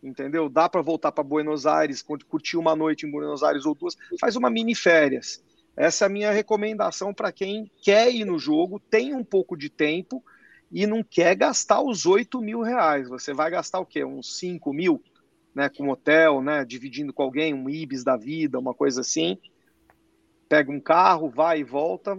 [0.02, 0.48] entendeu?
[0.48, 4.38] Dá para voltar para Buenos Aires, curtir uma noite em Buenos Aires ou duas, faz
[4.38, 5.44] uma mini férias.
[5.76, 9.70] Essa é a minha recomendação para quem quer ir no jogo, tem um pouco de
[9.70, 10.24] tempo
[10.72, 13.10] e não quer gastar os 8 mil reais.
[13.10, 14.06] Você vai gastar o quê?
[14.06, 15.04] Uns 5 mil,
[15.54, 15.70] né?
[15.70, 16.64] Com hotel, né?
[16.66, 19.38] Dividindo com alguém, um Ibis da vida, uma coisa assim
[20.50, 22.18] pega um carro, vai e volta,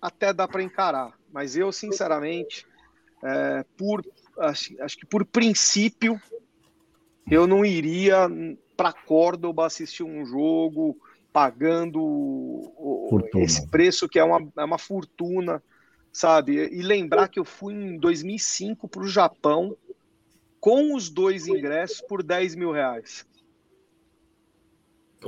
[0.00, 1.12] até dá para encarar.
[1.32, 2.64] Mas eu, sinceramente,
[3.22, 4.06] é, por
[4.38, 6.18] acho, acho, que por princípio,
[7.28, 8.28] eu não iria
[8.76, 10.96] para Córdoba assistir um jogo
[11.32, 12.60] pagando
[13.36, 15.62] esse preço que é uma, é uma fortuna,
[16.12, 16.68] sabe?
[16.72, 19.76] E lembrar que eu fui em 2005 para o Japão
[20.62, 23.26] com os dois ingressos por 10 mil reais.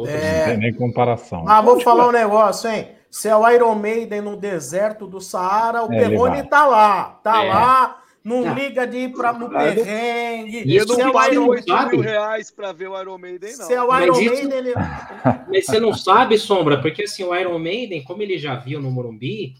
[0.07, 0.39] É...
[0.39, 1.45] Não tem nem comparação.
[1.49, 2.91] Ah, vou falar um negócio, hein?
[3.11, 7.21] Se é o Iron Maiden no deserto do Saara, o é, Perrone tá lá.
[7.25, 7.49] Tá é.
[7.49, 8.55] lá, não tá.
[8.55, 10.63] liga de ir para no perrengue.
[10.67, 13.67] E eu não pago 8 mil reais para ver o Iron Maiden, não.
[13.67, 14.53] Se é o Iron Mas Maiden...
[14.57, 14.75] Ele...
[15.51, 18.89] Mas você não sabe, Sombra, porque assim, o Iron Maiden, como ele já viu no
[18.89, 19.55] Morumbi,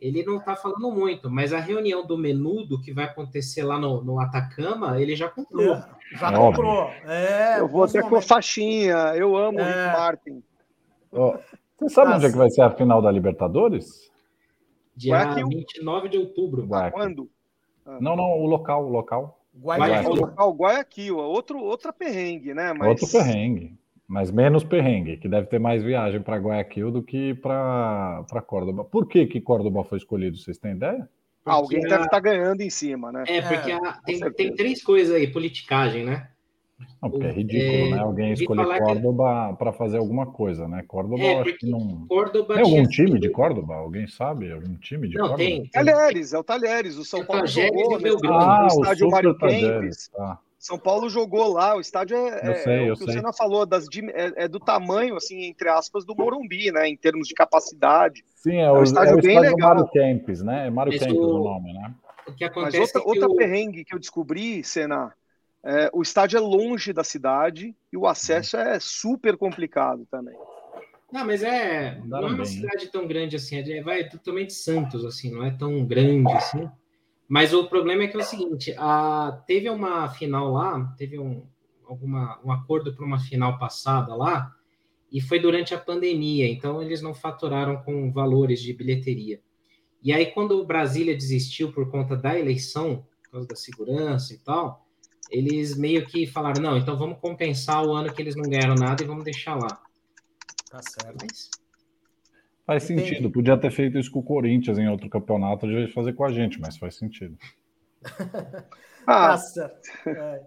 [0.00, 4.02] ele não está falando muito, mas a reunião do menudo que vai acontecer lá no,
[4.02, 5.74] no Atacama, ele já comprou.
[5.74, 6.84] É, já comprou.
[7.04, 8.94] É, eu vou até com faixinha.
[9.16, 9.62] Eu amo é.
[9.62, 10.42] o Rick Martin.
[11.10, 11.32] Oh,
[11.76, 12.16] você sabe Nossa.
[12.18, 14.08] onde é que vai ser a final da Libertadores?
[14.94, 15.48] Dia Guayaquil.
[15.48, 16.66] 29 de outubro.
[16.66, 16.98] Guayaquil.
[16.98, 17.30] Quando?
[17.86, 17.98] Ah.
[18.00, 19.40] Não, não, o local, o local.
[19.56, 20.10] Guayaquil.
[20.10, 22.72] O local Guayaquil, outro, outra perrengue, né?
[22.72, 22.88] Mas...
[22.88, 23.77] Outro perrengue.
[24.08, 28.82] Mas menos perrengue, que deve ter mais viagem para Guayaquil do que para Córdoba.
[28.82, 30.38] Por que, que Córdoba foi escolhido?
[30.38, 31.06] Vocês têm ideia?
[31.44, 33.24] Porque Alguém deve estar tá ganhando em cima, né?
[33.28, 36.28] É, porque é, a, tem, tem três coisas aí, politicagem, né?
[37.02, 37.98] Não, porque é ridículo, é, né?
[37.98, 39.58] Alguém escolher Córdoba que...
[39.58, 40.82] para fazer alguma coisa, né?
[40.88, 42.06] Córdoba, é, acho que não.
[42.08, 43.20] Córdoba tem algum time sido...
[43.20, 43.74] de Córdoba?
[43.74, 44.50] Alguém sabe?
[44.50, 45.48] Algum time de não, Córdoba?
[45.48, 45.70] Tem, tem.
[45.70, 46.96] Talheres, é o Talheres.
[46.96, 48.10] O São Paulo jogou né?
[48.30, 50.08] ah, no estádio Mário Kempis.
[50.08, 50.38] Tá.
[50.58, 53.64] São Paulo jogou lá, o estádio é, eu sei, é o que o Senna falou,
[53.64, 56.88] das, é, é, do tamanho, assim, entre aspas, do Morumbi, né?
[56.88, 58.24] Em termos de capacidade.
[58.34, 59.68] Sim, é, é o, estádio, é o estádio legal.
[59.68, 60.66] Mário Kempis, né?
[60.66, 61.40] É Mário Kempis o...
[61.40, 61.94] o nome, né?
[62.26, 63.36] O que acontece Mas outra, é outra o...
[63.36, 65.14] perrengue que eu descobri, Senna,
[65.64, 70.34] é, o estádio é longe da cidade e o acesso é super complicado também.
[71.12, 71.98] Não, mas é.
[72.04, 72.90] Não, não é uma bem, cidade né?
[72.92, 76.68] tão grande assim, é, vai totalmente Santos, assim, não é tão grande assim.
[77.28, 81.46] Mas o problema é que é o seguinte: a, teve uma final lá, teve um,
[81.86, 84.54] alguma, um acordo para uma final passada lá,
[85.12, 89.40] e foi durante a pandemia, então eles não faturaram com valores de bilheteria.
[90.02, 94.38] E aí, quando o Brasília desistiu por conta da eleição, por causa da segurança e
[94.38, 94.86] tal,
[95.30, 99.02] eles meio que falaram: não, então vamos compensar o ano que eles não ganharam nada
[99.02, 99.82] e vamos deixar lá.
[100.70, 101.16] Tá certo.
[101.20, 101.50] Mas...
[102.68, 103.30] Faz sentido.
[103.30, 106.30] Podia ter feito isso com o Corinthians em outro campeonato, de vez fazer com a
[106.30, 107.34] gente, mas faz sentido.
[109.06, 109.28] ah.
[109.30, 109.88] Tá certo.
[110.06, 110.42] É.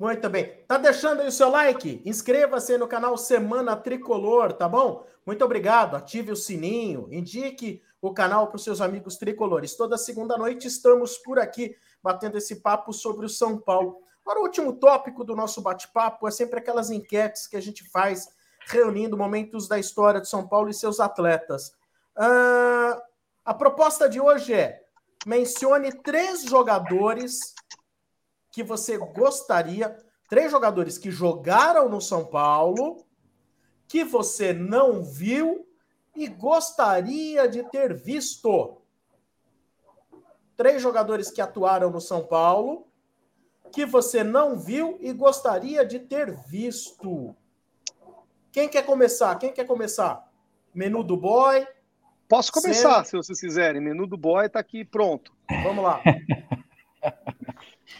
[0.00, 0.54] Muito bem.
[0.66, 2.00] Tá deixando aí o seu like?
[2.06, 5.04] Inscreva-se no canal Semana Tricolor, tá bom?
[5.26, 5.96] Muito obrigado.
[5.96, 9.76] Ative o sininho, indique o canal para os seus amigos tricolores.
[9.76, 13.98] Toda segunda noite estamos por aqui batendo esse papo sobre o São Paulo.
[14.22, 18.28] Agora, o último tópico do nosso bate-papo é sempre aquelas enquetes que a gente faz
[18.66, 21.72] reunindo momentos da história de São Paulo e seus atletas.
[22.16, 23.00] Uh,
[23.44, 24.82] a proposta de hoje é
[25.26, 27.54] mencione três jogadores
[28.52, 29.96] que você gostaria,
[30.28, 33.04] três jogadores que jogaram no São Paulo,
[33.86, 35.66] que você não viu
[36.14, 38.80] e gostaria de ter visto.
[40.56, 42.86] Três jogadores que atuaram no São Paulo,
[43.72, 47.34] que você não viu e gostaria de ter visto.
[48.52, 49.36] Quem quer começar?
[49.36, 50.28] Quem quer começar?
[50.74, 51.66] Menu do boy.
[52.28, 53.80] Posso começar, se vocês quiserem.
[53.80, 55.32] Menu do boy está aqui pronto.
[55.62, 56.02] Vamos lá.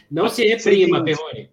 [0.09, 1.49] Não se reprima, Perrone.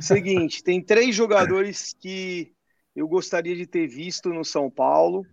[0.00, 2.52] Seguinte, tem três jogadores que
[2.94, 5.26] eu gostaria de ter visto no São Paulo,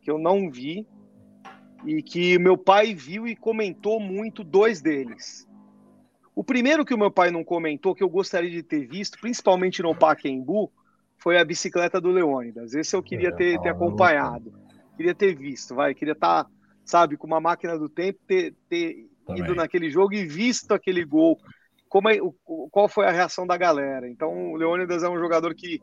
[0.00, 0.86] que eu não vi,
[1.86, 5.46] e que meu pai viu e comentou muito dois deles.
[6.34, 9.82] O primeiro que o meu pai não comentou, que eu gostaria de ter visto, principalmente
[9.82, 10.72] no Paquembu,
[11.22, 12.74] foi a bicicleta do Leônidas.
[12.74, 14.52] Esse eu queria é, ter, ter acompanhado.
[14.96, 15.94] Queria ter visto, vai.
[15.94, 16.50] Queria estar, tá,
[16.84, 21.38] sabe, com uma máquina do tempo, ter, ter ido naquele jogo e visto aquele gol.
[21.88, 22.18] Como é,
[22.70, 24.08] qual foi a reação da galera?
[24.08, 25.80] Então, o Leônidas é um jogador que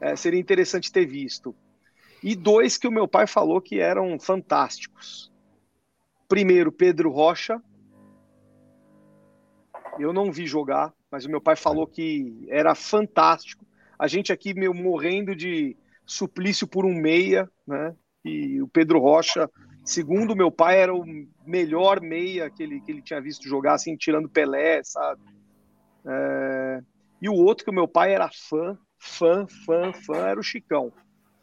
[0.00, 1.54] é, seria interessante ter visto.
[2.22, 5.32] E dois que o meu pai falou que eram fantásticos.
[6.28, 7.60] Primeiro, Pedro Rocha.
[9.98, 13.66] Eu não vi jogar, mas o meu pai falou que era fantástico
[13.98, 17.94] a gente aqui meio morrendo de suplício por um meia, né?
[18.24, 19.48] E o Pedro Rocha,
[19.84, 21.04] segundo meu pai, era o
[21.46, 25.22] melhor meia que ele, que ele tinha visto jogar, assim, tirando Pelé, sabe?
[26.06, 26.80] É...
[27.22, 30.92] E o outro que o meu pai era fã, fã, fã, fã, era o Chicão.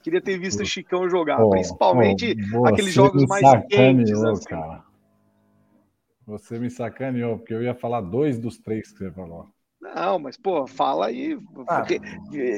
[0.04, 4.22] Queria ter visto o Chicão jogar, principalmente oh, aqueles jogos mais quentes.
[4.22, 4.46] Assim.
[4.46, 4.84] Cara.
[6.28, 9.48] Você me sacaneou, porque eu ia falar dois dos três que você falou.
[9.84, 11.38] Não, mas, pô, fala aí.
[11.68, 11.86] Ah,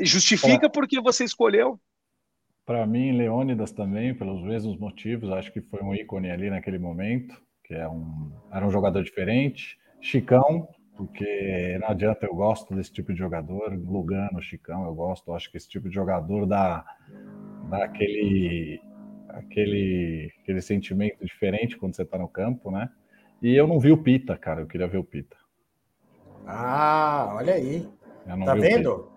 [0.03, 1.80] justifica porque você escolheu.
[2.63, 5.32] Para mim, Leônidas também, pelos mesmos motivos.
[5.32, 9.76] Acho que foi um ícone ali naquele momento, que é um, era um jogador diferente.
[9.99, 13.73] Chicão, porque não adianta, eu gosto desse tipo de jogador.
[13.73, 15.34] Lugano, Chicão, eu gosto.
[15.34, 16.86] Acho que esse tipo de jogador dá,
[17.71, 18.80] dá aquele,
[19.30, 22.88] aquele, aquele sentimento diferente quando você está no campo, né?
[23.41, 24.61] E eu não vi o Pita, cara.
[24.61, 25.36] Eu queria ver o Pita.
[26.45, 27.87] Ah, olha aí.
[28.45, 29.11] Tá vendo?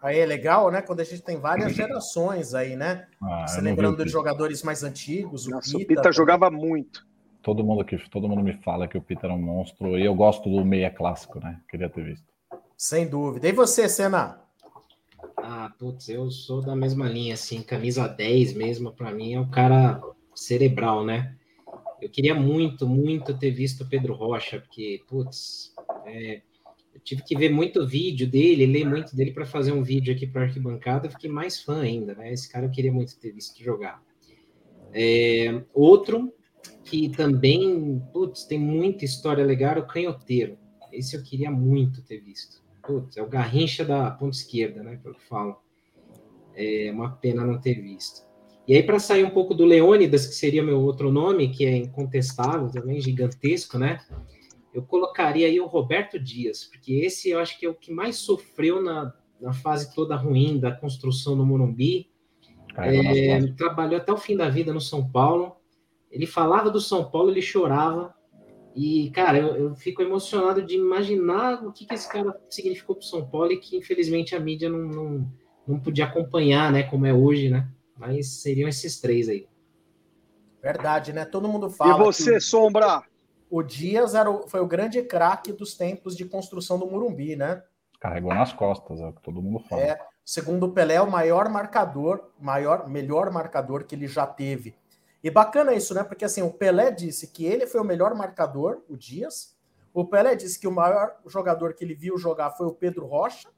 [0.00, 0.82] Aí é legal, né?
[0.82, 3.06] Quando a gente tem várias gerações aí, né?
[3.22, 5.84] Ah, Você lembrando de jogadores mais antigos, o Nossa, Pita.
[5.84, 7.06] O Pita jogava muito.
[7.42, 10.14] Todo mundo que todo mundo me fala que o Pita era um monstro e eu
[10.14, 11.60] gosto do meia clássico, né?
[11.68, 12.26] Queria ter visto.
[12.76, 13.48] Sem dúvida.
[13.48, 14.40] E você, Senna?
[15.36, 19.48] Ah, putz, eu sou da mesma linha, assim, camisa 10 mesmo, para mim é o
[19.48, 20.00] cara
[20.34, 21.34] cerebral, né?
[22.00, 25.73] Eu queria muito, muito ter visto o Pedro Rocha, porque, putz,
[26.06, 26.42] é,
[26.94, 30.26] eu tive que ver muito vídeo dele, ler muito dele para fazer um vídeo aqui
[30.26, 31.10] para arquibancada.
[31.10, 32.32] Fiquei mais fã ainda, né?
[32.32, 34.02] Esse cara eu queria muito ter visto jogar.
[34.92, 36.32] É, outro
[36.84, 40.56] que também, putz, tem muita história legal, o Canhoteiro.
[40.92, 42.62] Esse eu queria muito ter visto.
[42.86, 44.98] Putz, é o Garrincha da ponta esquerda, né?
[45.02, 45.56] Pelo que falo.
[46.54, 48.22] É uma pena não ter visto.
[48.68, 51.76] E aí, para sair um pouco do Leônidas, que seria meu outro nome, que é
[51.76, 54.00] incontestável também, gigantesco, né?
[54.74, 58.16] Eu colocaria aí o Roberto Dias, porque esse eu acho que é o que mais
[58.16, 62.10] sofreu na, na fase toda ruim da construção do Morumbi.
[62.76, 65.54] É, trabalhou até o fim da vida no São Paulo.
[66.10, 68.12] Ele falava do São Paulo, ele chorava.
[68.74, 73.04] E, cara, eu, eu fico emocionado de imaginar o que, que esse cara significou para
[73.04, 75.32] o São Paulo e que, infelizmente, a mídia não, não,
[75.68, 77.68] não podia acompanhar, né, como é hoje, né?
[77.96, 79.46] Mas seriam esses três aí.
[80.60, 81.24] Verdade, né?
[81.24, 81.94] Todo mundo fala.
[81.94, 82.40] E você, que...
[82.40, 83.04] Sombra?
[83.56, 87.62] O Dias era o, foi o grande craque dos tempos de construção do Murumbi, né?
[88.00, 89.80] Carregou nas costas, é o que todo mundo fala.
[89.80, 94.74] É, segundo o Pelé, é o maior marcador, maior, melhor marcador que ele já teve.
[95.22, 96.02] E bacana isso, né?
[96.02, 99.56] Porque assim, o Pelé disse que ele foi o melhor marcador, o Dias.
[99.92, 103.48] O Pelé disse que o maior jogador que ele viu jogar foi o Pedro Rocha.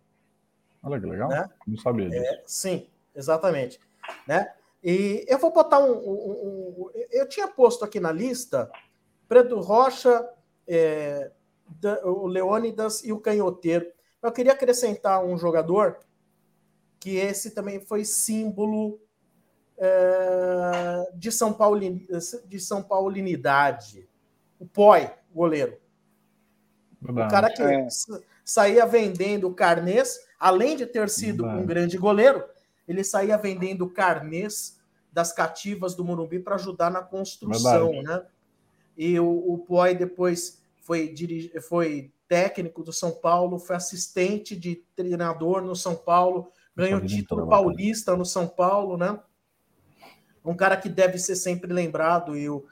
[0.82, 1.30] Olha que legal.
[1.30, 1.49] Né?
[1.66, 2.22] Não sabia disso.
[2.22, 3.80] É, sim, exatamente.
[4.28, 4.47] Né?
[4.84, 8.70] E eu vou botar um, um, um eu tinha posto aqui na lista
[9.29, 10.29] Pedro Rocha,
[10.66, 11.31] é,
[12.05, 13.87] o Leônidas e o Canhoteiro.
[14.22, 15.99] Eu queria acrescentar um jogador
[16.99, 19.01] que esse também foi símbolo
[19.79, 24.09] é, de, São Paulo, de São Paulinidade.
[24.59, 25.77] O Poi, goleiro.
[27.01, 27.29] Verdade.
[27.29, 27.87] O cara que é.
[28.45, 31.62] saía vendendo carnês, além de ter sido Verdade.
[31.62, 32.45] um grande goleiro,
[32.89, 34.81] ele saía vendendo carnês
[35.12, 38.07] das cativas do Morumbi para ajudar na construção, Verdade.
[38.07, 38.27] né?
[38.97, 44.76] E o, o Poi depois foi, dirige, foi técnico do São Paulo, foi assistente de
[44.94, 49.18] treinador no São Paulo, ganhou título paulista no São Paulo, né?
[50.44, 52.64] Um cara que deve ser sempre lembrado e o,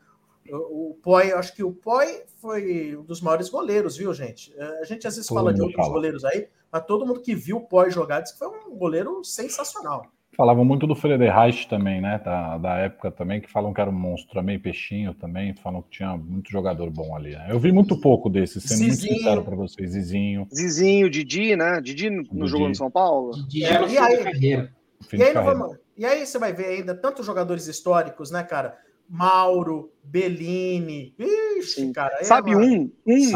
[0.49, 4.55] o, o Poi, acho que o Poi foi um dos maiores goleiros, viu, gente?
[4.57, 5.95] É, a gente às vezes todo fala de outros fala.
[5.95, 9.25] goleiros aí, mas todo mundo que viu o Poi jogar disse que foi um goleiro
[9.25, 10.07] sensacional.
[10.37, 12.21] Falavam muito do Frederich também, né?
[12.25, 15.91] Da, da época também, que falam que era um monstro, também peixinho também, falam que
[15.91, 17.31] tinha muito jogador bom ali.
[17.31, 17.47] Né?
[17.51, 19.13] Eu vi muito pouco desses, sendo Zizinho.
[19.13, 19.91] muito sincero para vocês.
[19.91, 20.47] Zizinho.
[20.53, 21.81] Zizinho, Didi, né?
[21.81, 22.47] Didi no Didi.
[22.47, 23.33] jogo no São Paulo.
[23.49, 24.69] Didi é, e, aí,
[25.13, 28.77] e, aí vamos, e aí você vai ver ainda tantos jogadores históricos, né, cara?
[29.09, 31.15] Mauro, Bellini.
[31.59, 32.17] Ixi, cara.
[32.21, 33.31] É Sabe um, um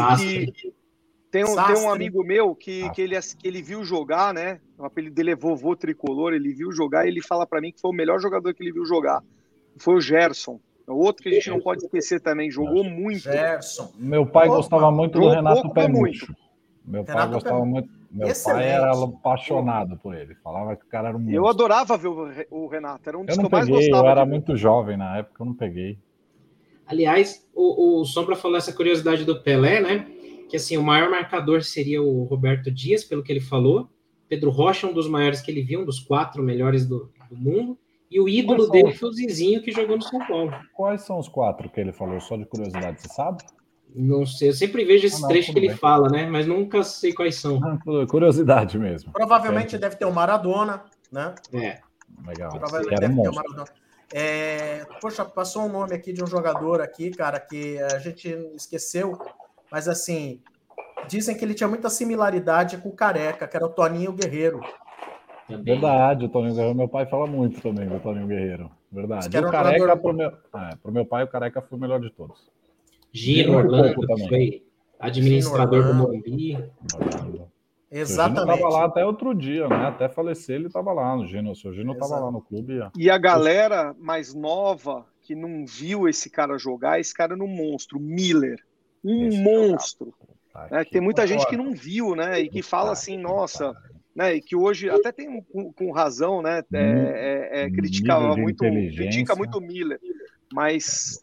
[0.51, 0.73] que
[1.31, 4.59] tem um, tem um amigo meu que, que, ele, que ele viu jogar, né?
[4.77, 6.33] O apelido dele é vovô tricolor.
[6.33, 8.71] Ele viu jogar e ele fala para mim que foi o melhor jogador que ele
[8.71, 9.21] viu jogar.
[9.77, 10.59] Foi o Gerson.
[10.87, 12.49] É outro que a gente não pode esquecer também.
[12.49, 13.19] Jogou muito.
[13.19, 13.91] Gerson.
[13.95, 16.35] Meu pai Opa, gostava muito do Renato Pemucho.
[16.83, 17.89] Meu pai Renato gostava muito.
[18.11, 18.63] Meu Excelente.
[18.63, 20.33] pai era apaixonado por ele.
[20.43, 21.29] Falava que o cara era um.
[21.29, 22.07] Eu adorava ver
[22.49, 23.07] o Renato.
[23.07, 24.07] Era um dos eu não que eu peguei, mais gostava.
[24.07, 25.99] Eu era muito jovem na época, eu não peguei.
[26.87, 30.07] Aliás, o, o Sombra falou essa curiosidade do Pelé, né?
[30.49, 33.89] Que assim, o maior marcador seria o Roberto Dias, pelo que ele falou.
[34.27, 37.77] Pedro Rocha, um dos maiores que ele viu, um dos quatro melhores do, do mundo.
[38.11, 40.51] E o ídolo dele foi o Zizinho, que jogou no São Paulo.
[40.73, 42.19] Quais são os quatro que ele falou?
[42.19, 43.43] Só de curiosidade, você sabe?
[43.95, 45.77] Não sei, eu sempre vejo esse ah, trecho que ele bem.
[45.77, 46.27] fala, né?
[46.27, 47.59] Mas nunca sei quais são.
[48.09, 49.11] Curiosidade mesmo.
[49.11, 51.33] Provavelmente deve ter o Maradona, né?
[51.53, 51.79] É.
[52.25, 52.51] Legal.
[52.51, 53.65] Provavelmente deve um ter o Maradona.
[54.11, 59.17] É, poxa, passou um nome aqui de um jogador aqui, cara, que a gente esqueceu,
[59.71, 60.41] mas assim,
[61.07, 64.61] dizem que ele tinha muita similaridade com o Careca, que era o Toninho Guerreiro.
[65.47, 68.71] Verdade, o Toninho Guerreiro, meu pai fala muito também do Toninho Guerreiro.
[68.91, 69.27] Verdade.
[69.27, 70.01] O Careca, jogador...
[70.01, 72.49] pro, meu, é, pro meu pai, o Careca foi o melhor de todos.
[73.11, 73.95] Gino Orlando,
[74.27, 74.63] foi
[74.99, 76.57] administrador do Morumbi.
[77.91, 78.41] Exatamente.
[78.41, 79.87] Gino estava lá até outro dia, né?
[79.87, 81.51] Até falecer, ele estava lá no Gino.
[81.51, 82.79] O seu Gino estava lá no clube.
[82.95, 87.47] E a galera mais nova que não viu esse cara jogar, esse cara era um
[87.47, 88.59] monstro, Miller.
[89.03, 90.13] Um esse monstro.
[90.71, 90.83] Né?
[90.83, 92.39] Tem muita gente que não viu, né?
[92.39, 93.75] E que fala assim, nossa,
[94.15, 94.35] né?
[94.35, 96.63] E que hoje até tem com, com razão, né?
[96.73, 99.99] É, é, é, critica muito, critica muito o Miller.
[100.51, 101.19] Mas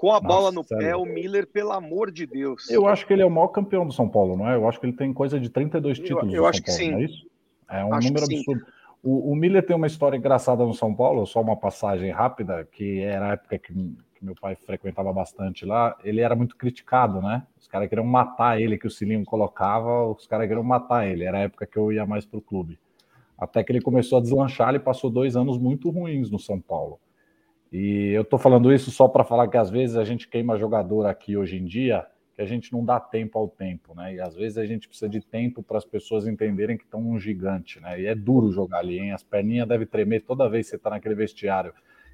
[0.00, 0.82] com a Nossa, bola no sério.
[0.82, 2.70] pé, o Miller, pelo amor de Deus.
[2.70, 4.54] Eu acho que ele é o maior campeão do São Paulo, não é?
[4.54, 6.32] Eu acho que ele tem coisa de 32 títulos.
[6.32, 6.94] Eu, eu acho Paulo, que sim.
[6.94, 7.26] É, isso?
[7.68, 8.66] é um acho número absurdo.
[9.02, 13.00] O, o, Miller tem uma história engraçada no São Paulo, só uma passagem rápida, que
[13.00, 13.72] era a época que,
[14.20, 15.96] que meu pai frequentava bastante lá.
[16.04, 17.44] Ele era muito criticado, né?
[17.58, 21.24] Os caras queriam matar ele, que o Cilinho colocava, os caras queriam matar ele.
[21.24, 22.78] Era a época que eu ia mais para o clube.
[23.36, 27.00] Até que ele começou a deslanchar, ele passou dois anos muito ruins no São Paulo.
[27.72, 31.06] E eu estou falando isso só para falar que às vezes a gente queima jogador
[31.06, 34.14] aqui hoje em dia, que a gente não dá tempo ao tempo, né?
[34.14, 37.18] E às vezes a gente precisa de tempo para as pessoas entenderem que estão um
[37.18, 38.00] gigante, né?
[38.00, 39.12] E é duro jogar ali, hein?
[39.12, 41.72] As perninhas devem tremer toda vez que você está naquele vestiário.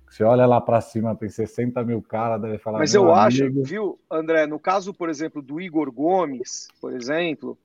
[0.08, 2.78] Você olha lá para cima, tem 60 mil caras, deve falar.
[2.78, 3.18] Mas eu amigo...
[3.18, 7.58] acho, viu, André, no caso, por exemplo, do Igor Gomes, por exemplo,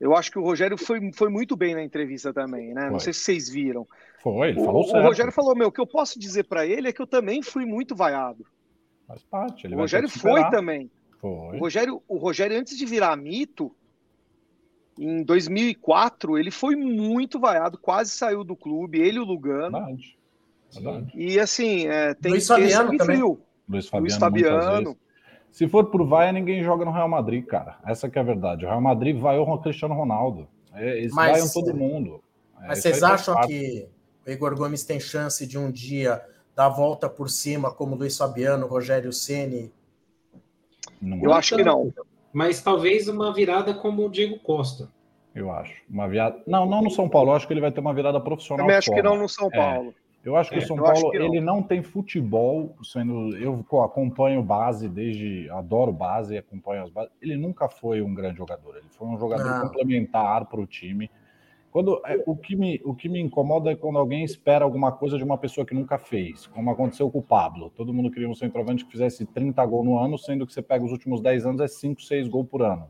[0.00, 2.82] eu acho que o Rogério foi, foi muito bem na entrevista também, né?
[2.82, 2.90] Foi.
[2.90, 3.86] Não sei se vocês viram.
[4.20, 5.04] Foi, ele falou o, certo.
[5.04, 7.42] O Rogério falou: meu, o que eu posso dizer para ele é que eu também
[7.42, 8.44] fui muito vaiado.
[9.06, 9.66] Faz parte.
[9.66, 10.90] o Rogério foi também.
[11.20, 11.56] Foi.
[11.56, 13.72] O Rogério, o Rogério, antes de virar mito,
[14.98, 19.78] em 2004, ele foi muito vaiado, quase saiu do clube, ele e o Lugano.
[19.78, 20.18] Verdade.
[20.74, 21.12] Verdade.
[21.14, 23.16] E assim, é, tem Luiz Fabiano também.
[23.16, 23.40] frio.
[23.68, 24.08] Luiz Fabiano.
[24.08, 24.96] Luiz Fabiano.
[25.50, 27.78] Se for por vaia, ninguém joga no Real Madrid, cara.
[27.86, 28.64] Essa que é a verdade.
[28.64, 30.48] O Real Madrid vaiou o Cristiano Ronaldo.
[30.72, 32.22] É, eles Mas, vaiam todo mundo.
[32.62, 33.86] É, Mas vocês acham que
[34.26, 36.22] o Igor Gomes tem chance de um dia
[36.56, 39.70] dar a volta por cima, como Luiz Fabiano, Rogério Ceni?
[41.22, 41.92] Eu acho que não.
[42.32, 44.88] Mas talvez uma virada como o Diego Costa.
[45.34, 45.74] Eu acho.
[45.88, 46.42] Uma virada.
[46.46, 47.30] Não, não no São Paulo.
[47.30, 48.68] Eu acho que ele vai ter uma virada profissional.
[48.68, 49.02] Eu acho fora.
[49.02, 49.56] que não no São é.
[49.56, 49.90] Paulo.
[49.90, 50.01] É.
[50.24, 51.14] Eu acho que é, o São Paulo não.
[51.14, 57.12] ele não tem futebol, sendo eu acompanho base desde adoro base, acompanho as bases.
[57.20, 58.76] Ele nunca foi um grande jogador.
[58.76, 59.62] Ele foi um jogador não.
[59.62, 61.10] complementar para o time
[61.72, 65.18] Quando, é, o, que me, o que me incomoda é quando alguém espera alguma coisa
[65.18, 67.70] de uma pessoa que nunca fez, como aconteceu com o Pablo.
[67.70, 70.84] Todo mundo queria um centroavante que fizesse 30 gols no ano, sendo que você pega
[70.84, 72.88] os últimos 10 anos é 5, 6 gols por ano.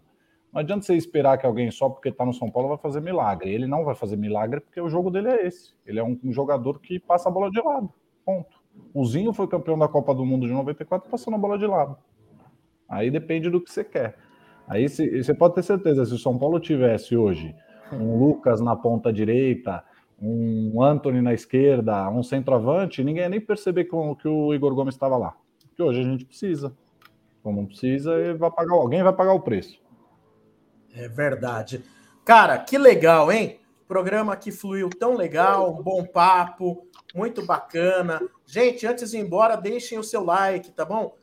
[0.52, 3.50] Não adianta você esperar que alguém só porque está no São Paulo vai fazer milagre.
[3.50, 5.74] Ele não vai fazer milagre porque o jogo dele é esse.
[5.86, 7.90] Ele é um, jogador que passa a bola de lado.
[8.24, 8.60] Ponto.
[8.92, 11.96] O Zinho foi campeão da Copa do Mundo de 94 passando a bola de lado.
[12.86, 14.16] Aí depende do que você quer.
[14.68, 17.54] Aí você pode ter certeza, se o São Paulo tivesse hoje
[17.90, 19.82] um Lucas na ponta direita,
[20.20, 24.74] um Anthony na esquerda, um centroavante, ninguém ia nem perceber que o, que o Igor
[24.74, 25.34] Gomes estava lá.
[25.68, 26.74] Porque hoje a gente precisa.
[27.42, 29.81] Como não precisa, vai pagar, alguém vai pagar o preço.
[30.94, 31.84] É verdade.
[32.24, 33.58] Cara, que legal, hein?
[33.88, 38.20] Programa que fluiu tão legal, um bom papo, muito bacana.
[38.46, 41.14] Gente, antes de ir embora, deixem o seu like, tá bom?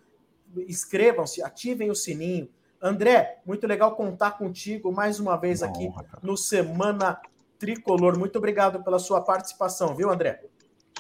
[0.68, 2.50] Inscrevam-se, ativem o sininho.
[2.82, 5.90] André, muito legal contar contigo mais uma vez aqui
[6.22, 7.20] no Semana
[7.58, 8.18] Tricolor.
[8.18, 10.42] Muito obrigado pela sua participação, viu, André?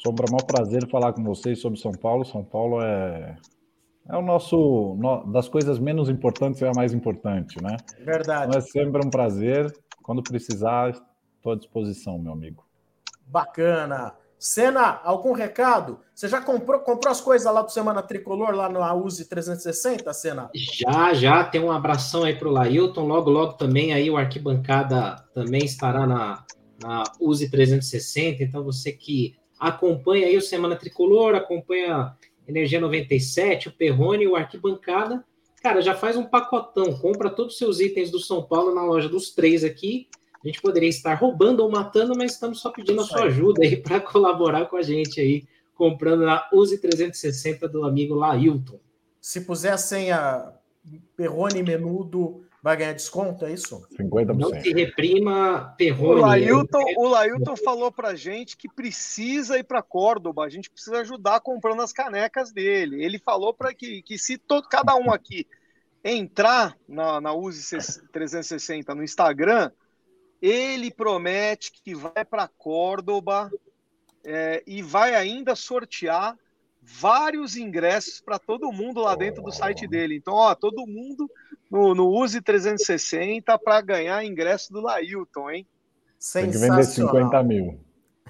[0.03, 2.25] Sombra, é um prazer falar com vocês sobre São Paulo.
[2.25, 3.37] São Paulo é,
[4.09, 4.97] é o nosso.
[5.27, 7.77] das coisas menos importantes, é a mais importante, né?
[7.99, 8.47] Verdade.
[8.47, 9.71] Então é sempre um prazer.
[10.01, 10.91] Quando precisar,
[11.37, 12.65] estou à disposição, meu amigo.
[13.27, 14.15] Bacana.
[14.39, 15.99] Senna, algum recado?
[16.15, 20.49] Você já comprou, comprou as coisas lá do Semana Tricolor, lá no Auzi 360, Senna?
[20.55, 21.43] Já, já.
[21.43, 23.05] Tem um abração aí para o Lailton.
[23.05, 26.45] Logo, logo também aí o Arquibancada também estará na,
[26.81, 28.41] na Uzi 360.
[28.41, 32.15] Então, você que acompanha aí o Semana Tricolor, acompanha
[32.49, 35.23] Energia 97, o Perrone, o Arquibancada,
[35.61, 36.93] cara, já faz um pacotão.
[36.97, 40.07] Compra todos os seus itens do São Paulo na loja dos três aqui
[40.43, 43.75] a gente poderia estar roubando ou matando, mas estamos só pedindo a sua ajuda aí
[43.75, 45.45] para colaborar com a gente aí,
[45.75, 48.79] comprando na Use 360 do amigo Lailton.
[49.19, 50.53] Se puser a senha
[51.15, 53.87] Perrone Menudo, vai ganhar desconto, é isso?
[53.97, 54.37] 50%.
[54.37, 56.21] Não se reprima Perrone.
[56.21, 60.99] O Lailton, o Lailton falou para gente que precisa ir para Córdoba, a gente precisa
[60.99, 63.03] ajudar comprando as canecas dele.
[63.03, 65.47] Ele falou para que, que se todo, cada um aqui
[66.03, 67.77] entrar na, na Use
[68.11, 69.71] 360 no Instagram,
[70.41, 73.51] ele promete que vai para Córdoba
[74.23, 76.37] é, e vai ainda sortear
[76.81, 80.15] vários ingressos para todo mundo lá dentro do site dele.
[80.15, 81.29] Então, ó, todo mundo
[81.69, 85.67] no, no Use 360 para ganhar ingresso do Lailton, hein?
[86.33, 87.79] Tem que vender 50 mil.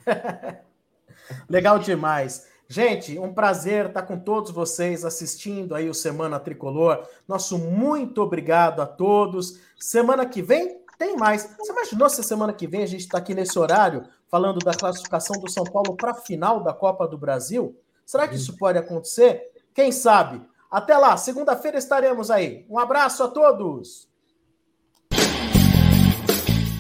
[1.50, 2.48] Legal demais.
[2.68, 7.04] Gente, um prazer estar com todos vocês assistindo aí o Semana Tricolor.
[7.28, 9.60] Nosso muito obrigado a todos.
[9.80, 11.56] Semana que vem tem mais.
[11.58, 15.40] Você imaginou se semana que vem a gente está aqui nesse horário falando da classificação
[15.40, 17.76] do São Paulo para a final da Copa do Brasil?
[18.06, 19.50] Será que isso pode acontecer?
[19.74, 20.42] Quem sabe?
[20.72, 22.64] Até lá, segunda-feira estaremos aí.
[22.70, 24.08] Um abraço a todos.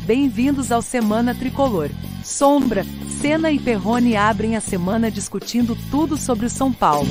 [0.05, 1.89] Bem-vindos ao Semana Tricolor.
[2.23, 2.83] Sombra,
[3.19, 7.09] Senna e Perrone abrem a semana discutindo tudo sobre o São Paulo.